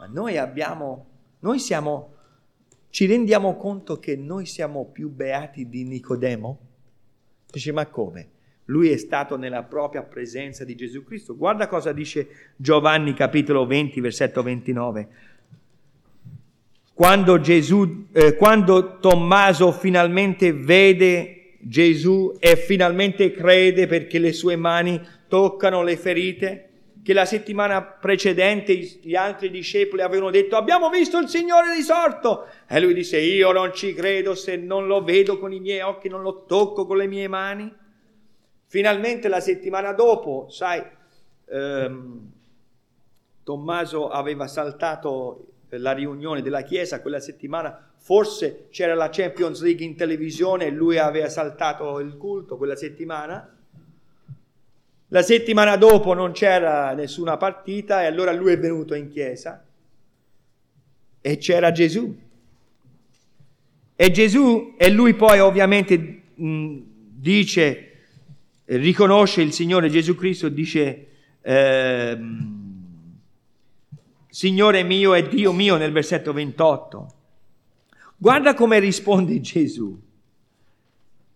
[0.00, 1.06] Ma noi abbiamo,
[1.40, 2.11] noi siamo,
[2.92, 6.58] ci rendiamo conto che noi siamo più beati di Nicodemo?
[7.50, 8.28] Dice, ma come?
[8.66, 11.34] Lui è stato nella propria presenza di Gesù Cristo.
[11.34, 15.08] Guarda cosa dice Giovanni capitolo 20, versetto 29.
[16.92, 25.00] Quando, Gesù, eh, quando Tommaso finalmente vede Gesù e finalmente crede perché le sue mani
[25.28, 26.71] toccano le ferite
[27.02, 32.80] che la settimana precedente gli altri discepoli avevano detto abbiamo visto il Signore risorto e
[32.80, 36.22] lui disse io non ci credo se non lo vedo con i miei occhi, non
[36.22, 37.80] lo tocco con le mie mani.
[38.66, 40.82] Finalmente la settimana dopo, sai,
[41.46, 42.30] ehm,
[43.42, 49.96] Tommaso aveva saltato la riunione della Chiesa quella settimana, forse c'era la Champions League in
[49.96, 53.56] televisione e lui aveva saltato il culto quella settimana.
[55.12, 59.62] La settimana dopo non c'era nessuna partita e allora lui è venuto in chiesa
[61.20, 62.18] e c'era Gesù.
[63.94, 67.90] E Gesù, e lui poi ovviamente dice,
[68.64, 71.06] riconosce il Signore Gesù Cristo, dice...
[71.42, 72.18] Eh,
[74.28, 77.14] Signore mio e Dio mio nel versetto 28.
[78.16, 80.00] Guarda come risponde Gesù.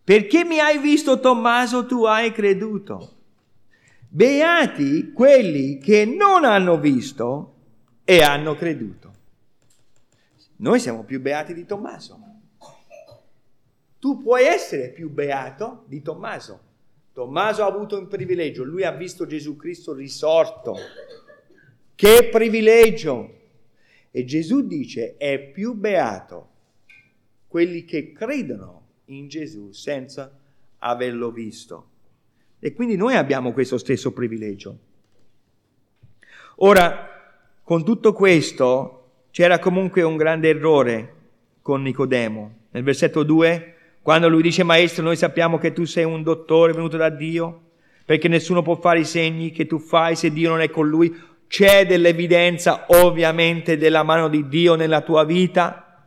[0.03, 3.16] Perché mi hai visto Tommaso, tu hai creduto.
[4.09, 7.55] Beati quelli che non hanno visto
[8.05, 9.15] e hanno creduto.
[10.57, 12.19] Noi siamo più beati di Tommaso.
[13.99, 16.61] Tu puoi essere più beato di Tommaso.
[17.13, 20.77] Tommaso ha avuto un privilegio, lui ha visto Gesù Cristo risorto
[21.97, 23.35] che privilegio!
[24.11, 26.51] E Gesù dice, è più beato
[27.49, 30.31] quelli che credono in Gesù senza
[30.79, 31.89] averlo visto.
[32.67, 34.77] E quindi noi abbiamo questo stesso privilegio.
[36.57, 37.09] Ora,
[37.63, 41.15] con tutto questo, c'era comunque un grande errore
[41.63, 42.55] con Nicodemo.
[42.71, 46.97] Nel versetto 2, quando lui dice, Maestro, noi sappiamo che tu sei un dottore venuto
[46.97, 47.61] da Dio,
[48.05, 51.17] perché nessuno può fare i segni che tu fai se Dio non è con lui.
[51.47, 56.05] C'è dell'evidenza ovviamente della mano di Dio nella tua vita,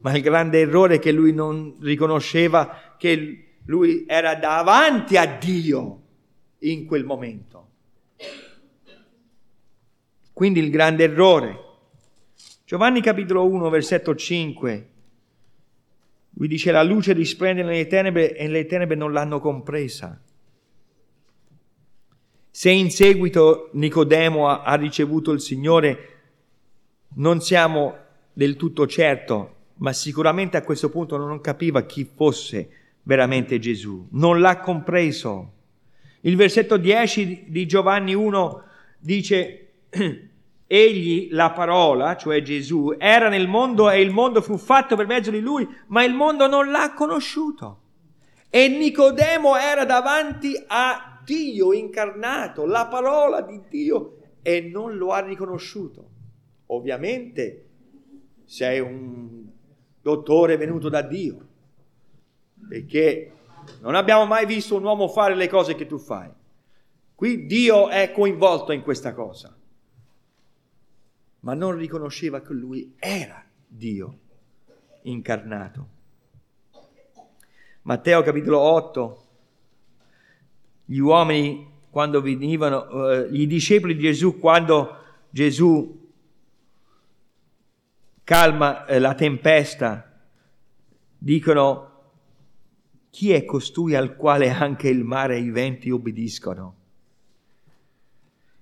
[0.00, 5.99] ma il grande errore è che lui non riconosceva che lui era davanti a Dio
[6.60, 7.68] in quel momento.
[10.32, 11.58] Quindi il grande errore.
[12.64, 14.88] Giovanni capitolo 1, versetto 5.
[16.34, 20.18] Lui dice la luce risplende nelle tenebre e le tenebre non l'hanno compresa.
[22.50, 26.08] Se in seguito Nicodemo ha, ha ricevuto il Signore,
[27.16, 27.96] non siamo
[28.32, 32.70] del tutto certo, ma sicuramente a questo punto non capiva chi fosse
[33.02, 35.52] veramente Gesù, non l'ha compreso.
[36.22, 38.62] Il versetto 10 di Giovanni 1
[38.98, 39.72] dice,
[40.66, 45.30] egli, la parola, cioè Gesù, era nel mondo e il mondo fu fatto per mezzo
[45.30, 47.80] di lui, ma il mondo non l'ha conosciuto.
[48.50, 55.20] E Nicodemo era davanti a Dio incarnato, la parola di Dio, e non lo ha
[55.20, 56.08] riconosciuto.
[56.66, 57.66] Ovviamente
[58.44, 59.46] sei un
[60.02, 61.46] dottore venuto da Dio,
[62.68, 63.32] perché
[63.80, 66.30] non abbiamo mai visto un uomo fare le cose che tu fai.
[67.14, 69.54] Qui Dio è coinvolto in questa cosa,
[71.40, 74.18] ma non riconosceva che lui era Dio
[75.02, 75.98] incarnato.
[77.82, 79.24] Matteo capitolo 8,
[80.86, 84.96] gli uomini quando venivano, eh, i discepoli di Gesù quando
[85.28, 85.98] Gesù
[88.22, 90.20] calma eh, la tempesta,
[91.18, 91.89] dicono
[93.10, 96.74] chi è costui al quale anche il mare e i venti obbediscono?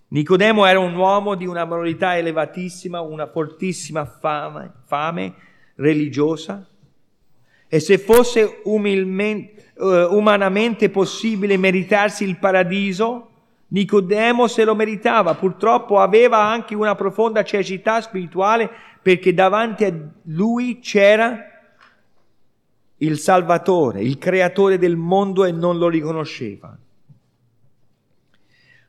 [0.08, 5.34] Nicodemo era un uomo di una moralità elevatissima, una fortissima fame, fame
[5.74, 6.66] religiosa,
[7.68, 13.28] e se fosse uh, umanamente possibile meritarsi il paradiso,
[13.70, 18.70] Nicodemo se lo meritava, purtroppo aveva anche una profonda cecità spirituale
[19.02, 19.92] perché davanti a
[20.24, 21.57] lui c'era
[22.98, 26.76] il Salvatore, il creatore del mondo e non lo riconosceva.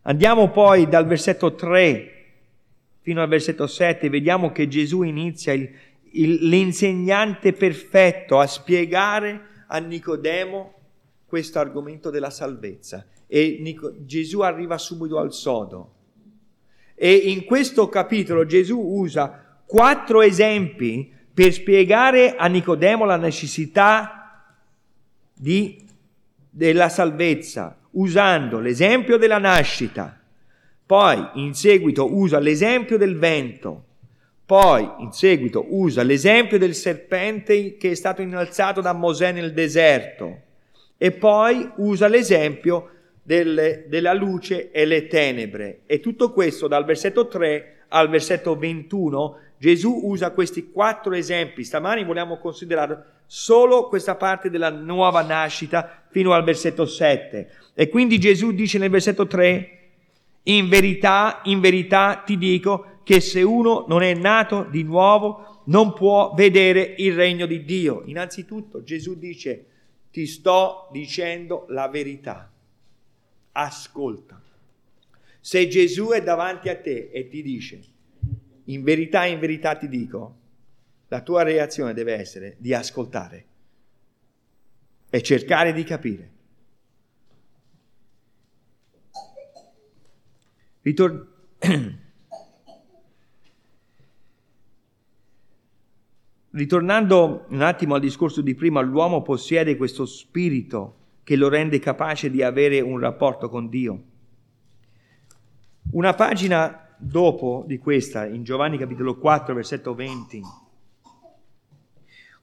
[0.04, 2.14] Andiamo poi dal versetto 3
[3.02, 5.70] fino al versetto 7, vediamo che Gesù inizia il,
[6.12, 10.74] il, l'insegnante perfetto a spiegare a Nicodemo
[11.26, 13.06] questo argomento della salvezza.
[13.28, 15.94] E Nico, Gesù arriva subito al sodo.
[16.96, 24.44] E in questo capitolo Gesù usa quattro esempi per spiegare a Nicodemo la necessità
[25.34, 25.88] di,
[26.50, 30.20] della salvezza, usando l'esempio della nascita.
[30.86, 33.86] Poi in seguito usa l'esempio del vento,
[34.46, 40.42] poi, in seguito, usa l'esempio del serpente che è stato innalzato da Mosè nel deserto.
[40.98, 42.90] E poi usa l'esempio
[43.24, 45.84] delle, della luce e le tenebre.
[45.86, 49.38] E tutto questo dal versetto 3 al versetto 21.
[49.60, 51.66] Gesù usa questi quattro esempi.
[51.66, 57.52] Stamani vogliamo considerare solo questa parte della nuova nascita fino al versetto 7.
[57.74, 59.78] E quindi Gesù dice nel versetto 3,
[60.44, 65.94] in verità, in verità ti dico che se uno non è nato di nuovo non
[65.94, 68.04] può vedere il regno di Dio.
[68.06, 69.66] Innanzitutto Gesù dice,
[70.10, 72.50] ti sto dicendo la verità,
[73.52, 74.42] ascolta.
[75.42, 77.82] Se Gesù è davanti a te e ti dice,
[78.70, 80.38] in verità, in verità ti dico,
[81.08, 83.46] la tua reazione deve essere di ascoltare
[85.10, 86.32] e cercare di capire.
[90.82, 91.28] Ritor-
[96.52, 102.32] Ritornando un attimo al discorso di prima, l'uomo possiede questo spirito che lo rende capace
[102.32, 104.04] di avere un rapporto con Dio.
[105.92, 110.42] Una pagina dopo di questa, in Giovanni capitolo 4, versetto 20,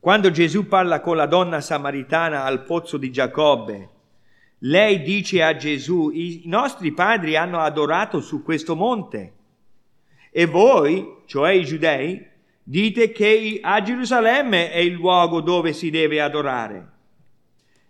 [0.01, 3.91] quando Gesù parla con la donna samaritana al pozzo di Giacobbe,
[4.61, 9.33] lei dice a Gesù, i nostri padri hanno adorato su questo monte
[10.31, 12.35] e voi, cioè i giudei,
[12.69, 16.95] Dite che a Gerusalemme è il luogo dove si deve adorare.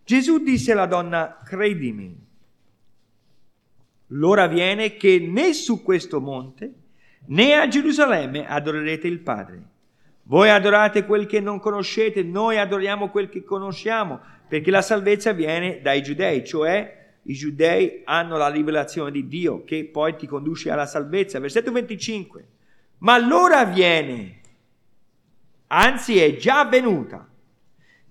[0.05, 2.26] Gesù disse alla donna, credimi,
[4.09, 6.73] l'ora viene che né su questo monte
[7.27, 9.63] né a Gerusalemme adorerete il Padre.
[10.25, 15.81] Voi adorate quel che non conoscete, noi adoriamo quel che conosciamo, perché la salvezza viene
[15.81, 20.87] dai giudei, cioè i giudei hanno la rivelazione di Dio che poi ti conduce alla
[20.87, 21.39] salvezza.
[21.39, 22.49] Versetto 25.
[22.99, 24.41] Ma l'ora viene
[25.69, 27.29] anzi è già avvenuta,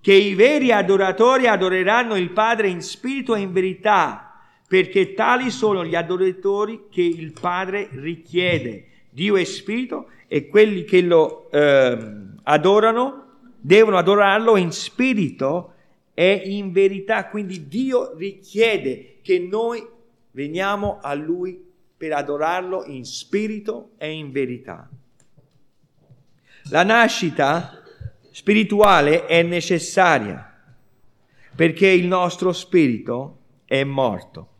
[0.00, 4.25] che i veri adoratori adoreranno il Padre in spirito e in verità,
[4.68, 8.86] perché tali sono gli adoratori che il Padre richiede.
[9.10, 11.96] Dio è spirito e quelli che lo eh,
[12.42, 13.24] adorano
[13.60, 15.72] devono adorarlo in spirito
[16.14, 17.26] e in verità.
[17.26, 19.86] Quindi Dio richiede che noi
[20.32, 21.64] veniamo a Lui
[21.96, 24.88] per adorarlo in spirito e in verità.
[26.70, 27.82] La nascita
[28.32, 30.52] spirituale è necessaria
[31.54, 34.55] perché il nostro spirito è morto.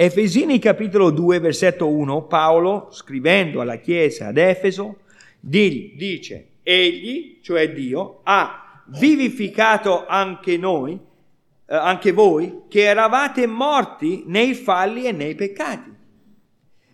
[0.00, 4.98] Efesini capitolo 2 versetto 1 Paolo scrivendo alla chiesa ad Efeso
[5.40, 14.54] dice egli, cioè Dio, ha vivificato anche noi, eh, anche voi che eravate morti nei
[14.54, 15.92] falli e nei peccati.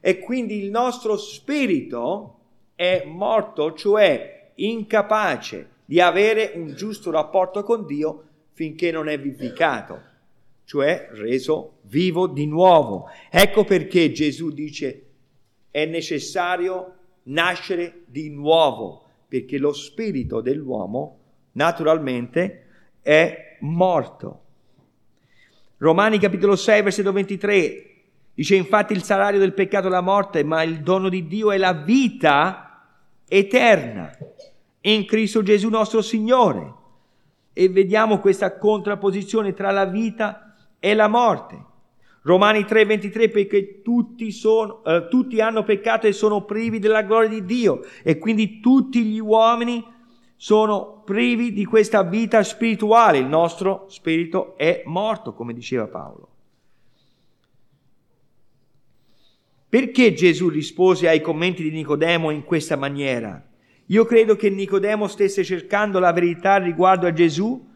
[0.00, 2.38] E quindi il nostro spirito
[2.74, 8.24] è morto, cioè incapace di avere un giusto rapporto con Dio
[8.54, 10.00] finché non è vivificato,
[10.64, 13.08] cioè reso vivo di nuovo.
[13.30, 15.06] Ecco perché Gesù dice
[15.70, 16.94] è necessario
[17.24, 21.18] nascere di nuovo, perché lo spirito dell'uomo
[21.52, 22.66] naturalmente
[23.02, 24.42] è morto.
[25.78, 27.90] Romani capitolo 6, versetto 23
[28.34, 31.58] dice infatti il salario del peccato è la morte, ma il dono di Dio è
[31.58, 32.86] la vita
[33.26, 34.16] eterna
[34.82, 36.82] in Cristo Gesù nostro Signore.
[37.52, 40.43] E vediamo questa contrapposizione tra la vita e
[40.92, 41.72] la morte.
[42.24, 47.44] Romani 3:23 perché tutti, sono, eh, tutti hanno peccato e sono privi della gloria di
[47.44, 49.82] Dio e quindi tutti gli uomini
[50.36, 53.18] sono privi di questa vita spirituale.
[53.18, 56.28] Il nostro spirito è morto, come diceva Paolo.
[59.68, 63.42] Perché Gesù rispose ai commenti di Nicodemo in questa maniera?
[63.86, 67.72] Io credo che Nicodemo stesse cercando la verità riguardo a Gesù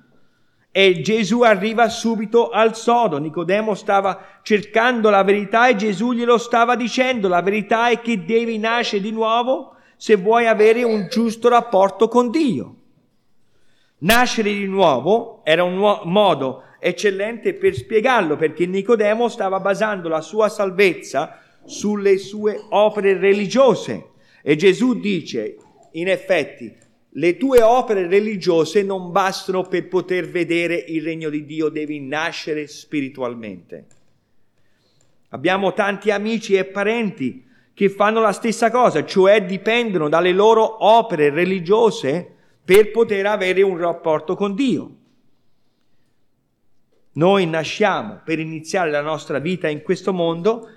[0.71, 3.19] e Gesù arriva subito al sodo.
[3.19, 7.29] Nicodemo stava cercando la verità e Gesù glielo stava dicendo.
[7.29, 12.31] La verità è che devi nascere di nuovo se vuoi avere un giusto rapporto con
[12.31, 12.75] Dio.
[14.01, 20.21] Nascere di nuovo era un nuovo modo eccellente per spiegarlo perché Nicodemo stava basando la
[20.21, 24.11] sua salvezza sulle sue opere religiose.
[24.43, 25.57] E Gesù dice,
[25.93, 26.73] in effetti,
[27.12, 32.66] le tue opere religiose non bastano per poter vedere il regno di Dio, devi nascere
[32.66, 33.86] spiritualmente.
[35.30, 41.30] Abbiamo tanti amici e parenti che fanno la stessa cosa, cioè dipendono dalle loro opere
[41.30, 42.34] religiose
[42.64, 44.96] per poter avere un rapporto con Dio.
[47.12, 50.68] Noi nasciamo per iniziare la nostra vita in questo mondo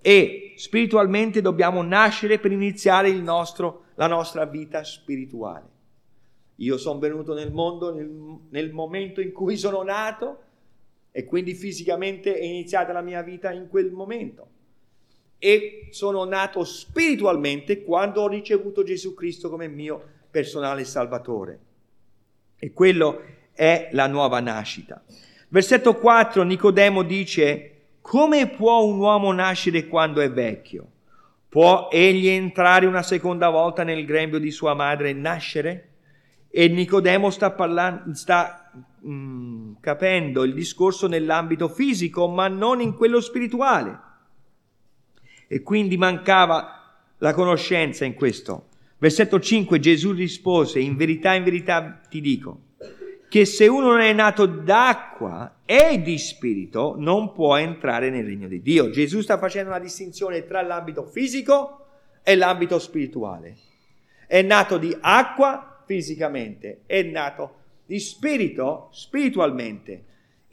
[0.00, 5.71] e spiritualmente dobbiamo nascere per iniziare nostro, la nostra vita spirituale.
[6.62, 8.08] Io sono venuto nel mondo nel,
[8.50, 10.42] nel, momento in cui sono nato
[11.10, 14.48] e quindi fisicamente è iniziata la mia vita in quel momento.
[15.38, 20.00] E sono nato spiritualmente quando ho ricevuto Gesù Cristo come mio
[20.30, 21.58] personale Salvatore.
[22.56, 25.02] E quello è la nuova nascita.
[25.48, 27.68] Versetto 4 Nicodemo dice
[28.00, 30.90] come può un uomo nascere quando è vecchio?
[31.48, 35.91] Può egli entrare una seconda volta nel grembo di sua madre e nascere?
[36.54, 38.70] E Nicodemo sta, parlando, sta
[39.06, 43.98] mm, capendo il discorso nell'ambito fisico, ma non in quello spirituale.
[45.48, 48.68] E quindi mancava la conoscenza in questo.
[48.98, 52.60] Versetto 5 Gesù rispose, in verità, in verità ti dico,
[53.30, 58.46] che se uno non è nato d'acqua e di spirito non può entrare nel regno
[58.46, 58.90] di Dio.
[58.90, 61.86] Gesù sta facendo una distinzione tra l'ambito fisico
[62.22, 63.56] e l'ambito spirituale.
[64.26, 70.04] È nato di acqua fisicamente, è nato di spirito spiritualmente.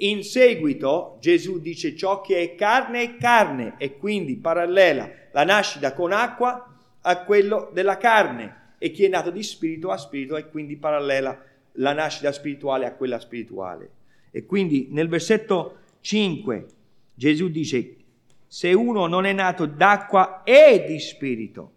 [0.02, 5.94] In seguito Gesù dice ciò che è carne è carne e quindi parallela la nascita
[5.94, 10.50] con acqua a quello della carne e chi è nato di spirito a spirito e
[10.50, 11.42] quindi parallela
[11.74, 13.92] la nascita spirituale a quella spirituale.
[14.32, 16.66] E quindi nel versetto 5
[17.14, 17.96] Gesù dice,
[18.48, 21.72] se uno non è nato d'acqua e di spirito,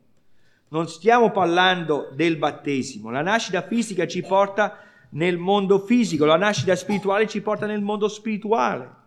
[0.73, 4.79] non stiamo parlando del battesimo, la nascita fisica ci porta
[5.11, 9.01] nel mondo fisico, la nascita spirituale ci porta nel mondo spirituale.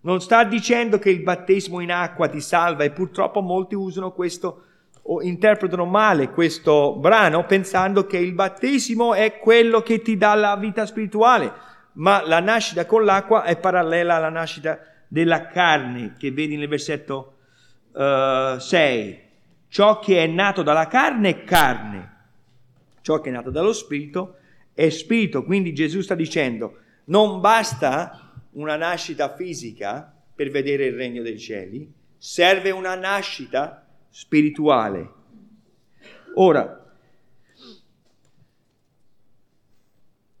[0.00, 4.62] Non sta dicendo che il battesimo in acqua ti salva e purtroppo molti usano questo
[5.02, 10.56] o interpretano male questo brano pensando che il battesimo è quello che ti dà la
[10.56, 11.52] vita spirituale,
[11.92, 17.34] ma la nascita con l'acqua è parallela alla nascita della carne che vedi nel versetto
[17.92, 19.24] uh, eh, 6.
[19.68, 22.16] Ciò che è nato dalla carne è carne,
[23.02, 24.36] ciò che è nato dallo spirito
[24.72, 25.44] è spirito.
[25.44, 31.92] Quindi Gesù sta dicendo non basta una nascita fisica per vedere il regno dei cieli,
[32.16, 35.12] serve una nascita spirituale.
[36.34, 36.84] Ora,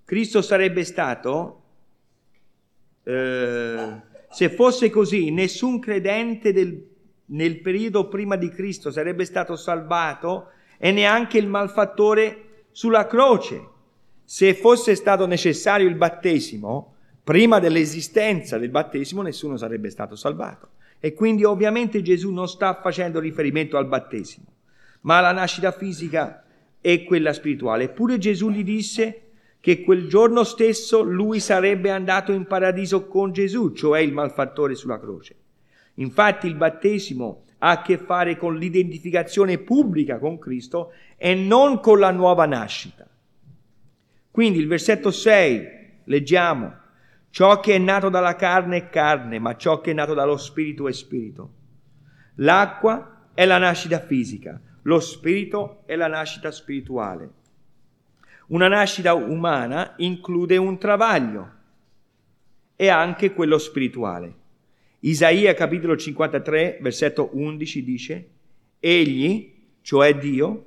[0.04, 1.62] Cristo sarebbe stato,
[3.02, 4.00] eh,
[4.30, 6.95] se fosse così, nessun credente del,
[7.26, 13.74] nel periodo prima di Cristo sarebbe stato salvato e neanche il malfattore sulla croce.
[14.24, 20.70] Se fosse stato necessario il battesimo, prima dell'esistenza del battesimo nessuno sarebbe stato salvato.
[20.98, 24.46] E quindi ovviamente Gesù non sta facendo riferimento al battesimo,
[25.02, 26.44] ma alla nascita fisica
[26.80, 27.84] e quella spirituale.
[27.84, 29.22] Eppure Gesù gli disse
[29.60, 35.00] che quel giorno stesso lui sarebbe andato in paradiso con Gesù, cioè il malfattore sulla
[35.00, 35.36] croce.
[35.96, 41.98] Infatti il battesimo ha a che fare con l'identificazione pubblica con Cristo e non con
[41.98, 43.06] la nuova nascita.
[44.30, 45.68] Quindi il versetto 6
[46.04, 46.74] leggiamo,
[47.30, 50.88] ciò che è nato dalla carne è carne, ma ciò che è nato dallo spirito
[50.88, 51.52] è spirito.
[52.36, 57.30] L'acqua è la nascita fisica, lo spirito è la nascita spirituale.
[58.48, 61.52] Una nascita umana include un travaglio
[62.76, 64.44] e anche quello spirituale.
[65.06, 68.28] Isaia capitolo 53, versetto 11 dice,
[68.80, 70.66] Egli, cioè Dio,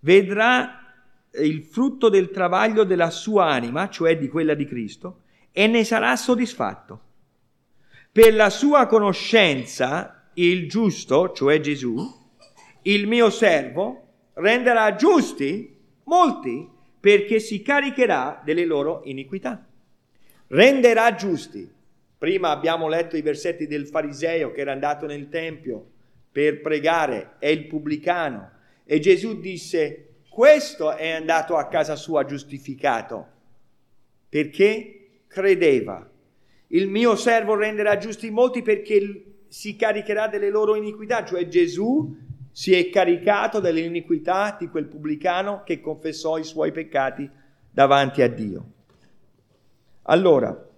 [0.00, 0.94] vedrà
[1.40, 6.14] il frutto del travaglio della sua anima, cioè di quella di Cristo, e ne sarà
[6.14, 7.00] soddisfatto.
[8.12, 11.96] Per la sua conoscenza, il giusto, cioè Gesù,
[12.82, 16.68] il mio servo, renderà giusti molti
[17.00, 19.66] perché si caricherà delle loro iniquità.
[20.46, 21.78] Renderà giusti.
[22.20, 25.86] Prima abbiamo letto i versetti del fariseo che era andato nel tempio
[26.30, 28.50] per pregare, è il pubblicano.
[28.84, 33.26] E Gesù disse, questo è andato a casa sua giustificato,
[34.28, 36.06] perché credeva.
[36.66, 42.14] Il mio servo renderà giusti molti perché si caricherà delle loro iniquità, cioè Gesù
[42.52, 47.26] si è caricato delle iniquità di quel pubblicano che confessò i suoi peccati
[47.70, 48.64] davanti a Dio.
[50.02, 50.68] Allora,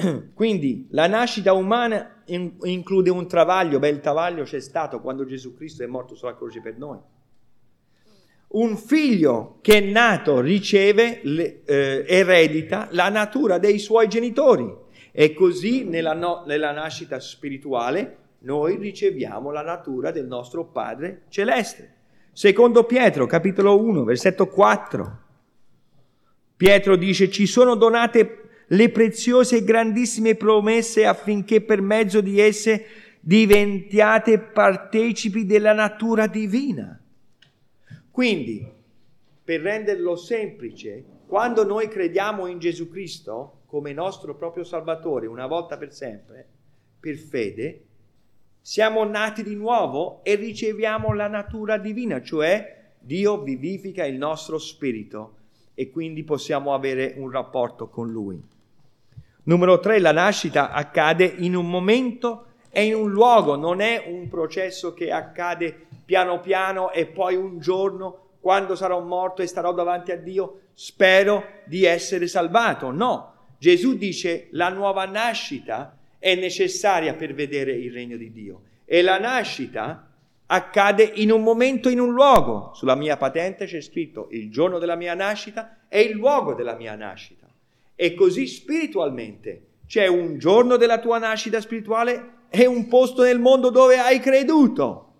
[0.34, 5.82] quindi la nascita umana include un travaglio, beh il travaglio c'è stato quando Gesù Cristo
[5.82, 6.98] è morto sulla croce per noi
[8.52, 14.68] un figlio che è nato riceve, eh, eredita la natura dei suoi genitori
[15.12, 21.98] e così nella, no, nella nascita spirituale noi riceviamo la natura del nostro Padre celeste.
[22.32, 25.18] Secondo Pietro, capitolo 1, versetto 4.
[26.56, 28.39] Pietro dice, ci sono donate
[28.72, 32.86] le preziose e grandissime promesse affinché per mezzo di esse
[33.20, 36.98] diventiate partecipi della natura divina.
[38.10, 38.66] Quindi,
[39.42, 45.76] per renderlo semplice, quando noi crediamo in Gesù Cristo come nostro proprio Salvatore una volta
[45.76, 46.46] per sempre,
[46.98, 47.84] per fede,
[48.60, 55.36] siamo nati di nuovo e riceviamo la natura divina, cioè Dio vivifica il nostro spirito
[55.74, 58.49] e quindi possiamo avere un rapporto con Lui.
[59.44, 64.28] Numero tre, la nascita accade in un momento e in un luogo, non è un
[64.28, 70.12] processo che accade piano piano e poi un giorno, quando sarò morto e starò davanti
[70.12, 72.90] a Dio, spero di essere salvato.
[72.90, 79.02] No, Gesù dice la nuova nascita è necessaria per vedere il regno di Dio e
[79.02, 80.06] la nascita
[80.46, 82.72] accade in un momento, in un luogo.
[82.74, 86.94] Sulla mia patente c'è scritto il giorno della mia nascita e il luogo della mia
[86.94, 87.39] nascita.
[88.02, 93.68] E così spiritualmente c'è un giorno della tua nascita spirituale e un posto nel mondo
[93.68, 95.12] dove hai creduto.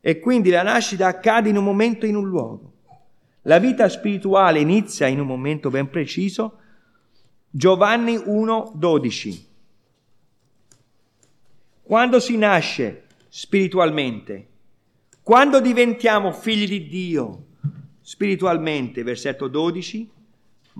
[0.00, 2.74] E quindi la nascita accade in un momento, in un luogo.
[3.42, 6.58] La vita spirituale inizia in un momento ben preciso.
[7.50, 9.46] Giovanni 1:12.
[11.82, 14.46] Quando si nasce spiritualmente,
[15.24, 17.46] quando diventiamo figli di Dio
[18.00, 20.18] spiritualmente, versetto 12,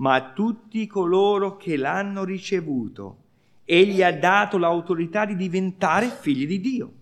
[0.01, 3.17] ma a tutti coloro che l'hanno ricevuto,
[3.63, 6.93] egli ha dato l'autorità di diventare figli di Dio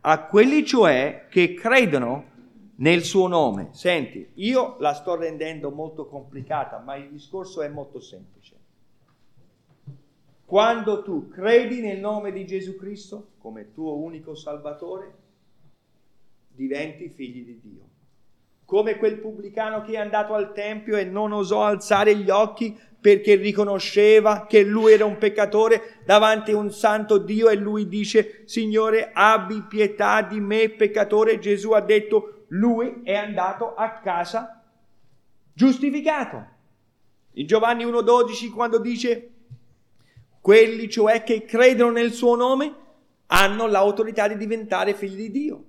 [0.00, 2.24] a quelli cioè che credono
[2.76, 3.68] nel suo nome.
[3.72, 8.56] Senti, io la sto rendendo molto complicata, ma il discorso è molto semplice.
[10.46, 15.14] Quando tu credi nel nome di Gesù Cristo come tuo unico Salvatore,
[16.48, 17.97] diventi figli di Dio.
[18.68, 23.36] Come quel pubblicano che è andato al Tempio e non osò alzare gli occhi perché
[23.36, 29.08] riconosceva che lui era un peccatore davanti a un santo Dio e lui dice, Signore,
[29.14, 31.38] abbi pietà di me, peccatore.
[31.38, 34.62] Gesù ha detto, lui è andato a casa
[35.54, 36.46] giustificato.
[37.36, 39.30] In Giovanni 1.12 quando dice,
[40.42, 42.74] quelli cioè che credono nel suo nome
[43.28, 45.67] hanno l'autorità di diventare figli di Dio.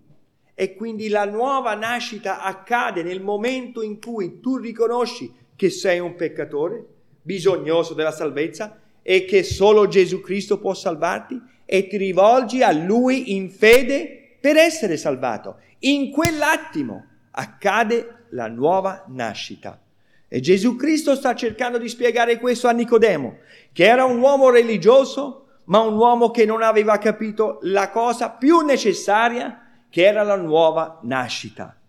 [0.60, 6.16] E quindi la nuova nascita accade nel momento in cui tu riconosci che sei un
[6.16, 6.86] peccatore,
[7.22, 13.34] bisognoso della salvezza e che solo Gesù Cristo può salvarti e ti rivolgi a Lui
[13.38, 15.60] in fede per essere salvato.
[15.80, 19.82] In quell'attimo accade la nuova nascita.
[20.28, 23.38] E Gesù Cristo sta cercando di spiegare questo a Nicodemo,
[23.72, 28.60] che era un uomo religioso, ma un uomo che non aveva capito la cosa più
[28.60, 31.80] necessaria, che era la nuova nascita.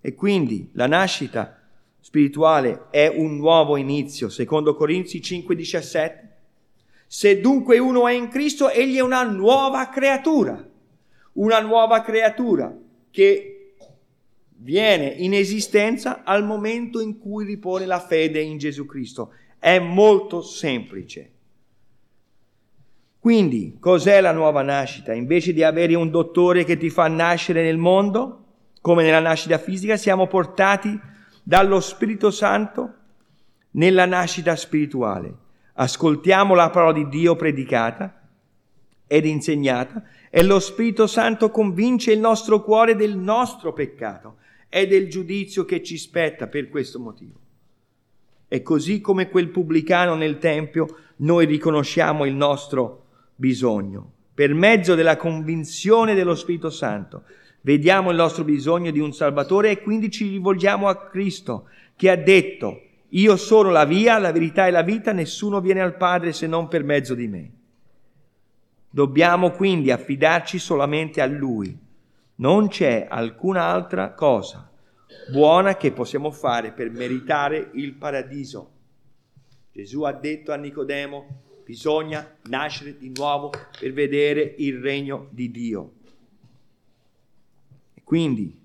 [0.00, 1.60] E quindi la nascita
[2.00, 6.28] spirituale è un nuovo inizio, secondo Corinzi 5:17.
[7.08, 10.64] Se dunque uno è in Cristo, egli è una nuova creatura,
[11.32, 12.76] una nuova creatura
[13.10, 13.74] che
[14.58, 19.32] viene in esistenza al momento in cui ripone la fede in Gesù Cristo.
[19.58, 21.30] È molto semplice.
[23.26, 25.12] Quindi, cos'è la nuova nascita?
[25.12, 28.44] Invece di avere un dottore che ti fa nascere nel mondo,
[28.80, 30.96] come nella nascita fisica, siamo portati
[31.42, 32.94] dallo Spirito Santo
[33.72, 35.38] nella nascita spirituale
[35.72, 38.28] ascoltiamo la parola di Dio predicata
[39.08, 44.36] ed insegnata e lo Spirito Santo convince il nostro cuore del nostro peccato
[44.68, 47.40] e del giudizio che ci spetta per questo motivo.
[48.46, 53.05] E così come quel pubblicano nel Tempio, noi riconosciamo il nostro
[53.36, 54.12] bisogno.
[54.34, 57.22] Per mezzo della convinzione dello Spirito Santo,
[57.60, 62.16] vediamo il nostro bisogno di un Salvatore e quindi ci rivolgiamo a Cristo, che ha
[62.16, 62.80] detto,
[63.10, 66.66] io sono la via, la verità e la vita, nessuno viene al Padre se non
[66.66, 67.50] per mezzo di me.
[68.90, 71.78] Dobbiamo quindi affidarci solamente a Lui.
[72.36, 74.70] Non c'è alcuna altra cosa
[75.30, 78.72] buona che possiamo fare per meritare il paradiso.
[79.72, 85.92] Gesù ha detto a Nicodemo, bisogna nascere di nuovo per vedere il regno di Dio.
[87.92, 88.56] E quindi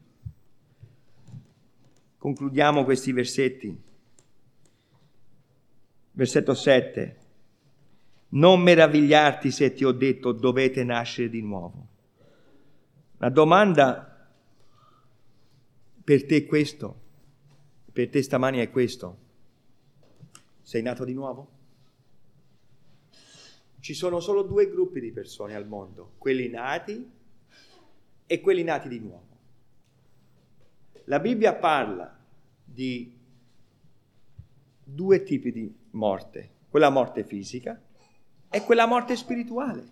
[2.17, 3.89] concludiamo questi versetti
[6.13, 7.17] Versetto 7.
[8.29, 11.87] Non meravigliarti se ti ho detto dovete nascere di nuovo.
[13.17, 14.29] La domanda
[16.03, 17.01] per te è questo,
[17.91, 19.17] per te stamani è questo.
[20.61, 21.61] Sei nato di nuovo?
[23.82, 27.09] Ci sono solo due gruppi di persone al mondo, quelli nati
[28.27, 29.27] e quelli nati di nuovo.
[31.05, 32.15] La Bibbia parla
[32.63, 33.11] di
[34.84, 37.82] due tipi di morte, quella morte fisica
[38.51, 39.84] e quella morte spirituale.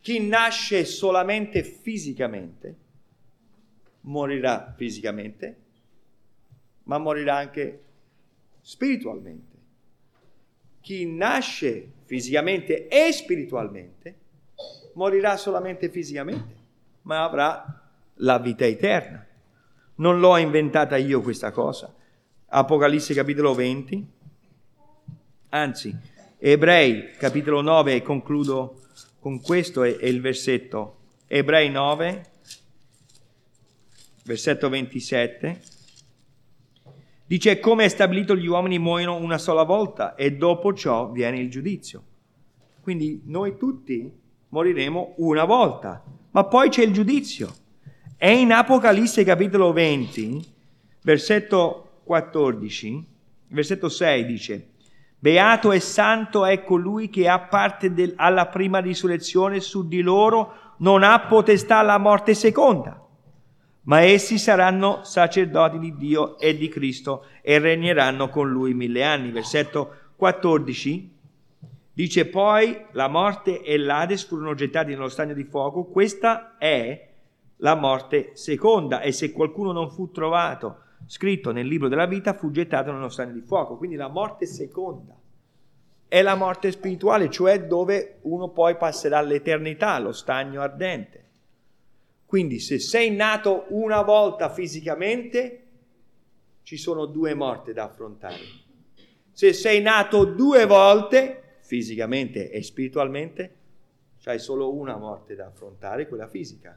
[0.00, 2.76] Chi nasce solamente fisicamente
[4.02, 5.56] morirà fisicamente,
[6.84, 7.82] ma morirà anche
[8.60, 9.56] spiritualmente.
[10.80, 14.22] Chi nasce fisicamente e spiritualmente
[14.94, 16.54] morirà solamente fisicamente,
[17.02, 17.82] ma avrà
[18.14, 19.26] la vita eterna.
[19.96, 21.92] Non l'ho inventata io questa cosa.
[22.46, 24.06] Apocalisse capitolo 20,
[25.50, 25.96] anzi,
[26.38, 28.80] Ebrei capitolo 9, e concludo
[29.18, 30.98] con questo, è, il versetto.
[31.26, 32.24] Ebrei 9,
[34.24, 35.60] versetto 27.
[37.26, 41.50] Dice come è stabilito gli uomini muoiono una sola volta e dopo ciò viene il
[41.50, 42.02] giudizio.
[42.82, 44.12] Quindi noi tutti
[44.50, 47.52] moriremo una volta, ma poi c'è il giudizio.
[48.16, 50.44] E in Apocalisse capitolo 20,
[51.02, 53.06] versetto 14,
[53.48, 54.68] versetto 6 dice,
[55.18, 60.74] Beato e santo è colui che ha parte del, alla prima risurrezione, su di loro
[60.78, 63.03] non ha potestà la morte seconda,
[63.84, 69.30] ma essi saranno sacerdoti di Dio e di Cristo e regneranno con lui mille anni.
[69.30, 71.12] Versetto 14
[71.92, 77.08] dice poi la morte e l'Ades furono gettati nello stagno di fuoco, questa è
[77.58, 82.50] la morte seconda e se qualcuno non fu trovato scritto nel libro della vita, fu
[82.50, 83.76] gettato nello stagno di fuoco.
[83.76, 85.14] Quindi la morte seconda
[86.08, 91.23] è la morte spirituale, cioè dove uno poi passerà l'eternità, lo stagno ardente.
[92.34, 95.66] Quindi se sei nato una volta fisicamente,
[96.62, 98.42] ci sono due morti da affrontare.
[99.30, 103.54] Se sei nato due volte, fisicamente e spiritualmente,
[104.18, 106.76] c'hai solo una morte da affrontare, quella fisica.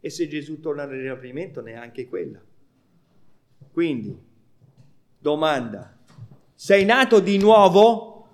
[0.00, 2.40] E se Gesù torna nel rapimento, neanche quella.
[3.70, 4.18] Quindi,
[5.18, 5.94] domanda,
[6.54, 8.28] sei nato di nuovo?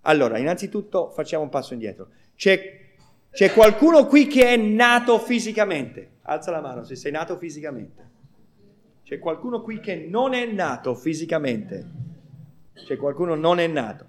[0.00, 2.08] Allora, innanzitutto facciamo un passo indietro.
[2.34, 2.77] C'è,
[3.38, 6.14] c'è qualcuno qui che è nato fisicamente?
[6.22, 8.10] Alza la mano se sei nato fisicamente.
[9.04, 11.88] C'è qualcuno qui che non è nato fisicamente?
[12.72, 14.06] C'è qualcuno non è nato?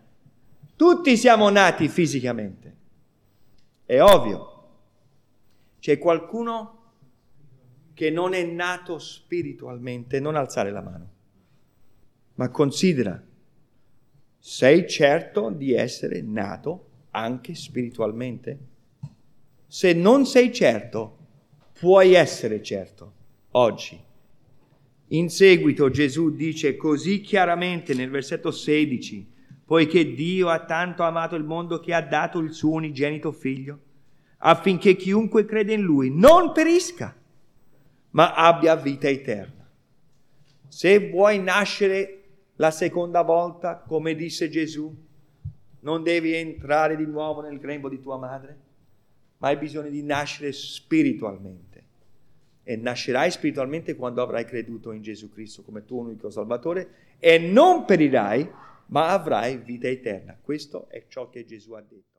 [0.76, 2.76] Tutti siamo nati fisicamente.
[3.86, 4.70] È ovvio.
[5.78, 6.94] C'è qualcuno
[7.94, 11.10] che non è nato spiritualmente, non alzare la mano,
[12.34, 13.24] ma considera,
[14.40, 18.69] sei certo di essere nato anche spiritualmente?
[19.72, 21.18] Se non sei certo,
[21.80, 23.14] puoi essere certo
[23.52, 24.02] oggi.
[25.10, 29.32] In seguito Gesù dice così chiaramente nel versetto 16,
[29.64, 33.80] poiché Dio ha tanto amato il mondo che ha dato il suo unigenito figlio,
[34.40, 37.16] affinché chiunque crede in lui non perisca,
[38.10, 39.70] ma abbia vita eterna.
[40.68, 42.24] Se vuoi nascere
[42.56, 44.92] la seconda volta, come disse Gesù,
[45.82, 48.69] Non devi entrare di nuovo nel grembo di tua madre,
[49.40, 51.68] ma hai bisogno di nascere spiritualmente.
[52.64, 57.84] E nascerai spiritualmente quando avrai creduto in Gesù Cristo come tuo unico Salvatore e non
[57.86, 58.48] perirai,
[58.88, 60.38] ma avrai vita eterna.
[60.40, 62.19] Questo è ciò che Gesù ha detto.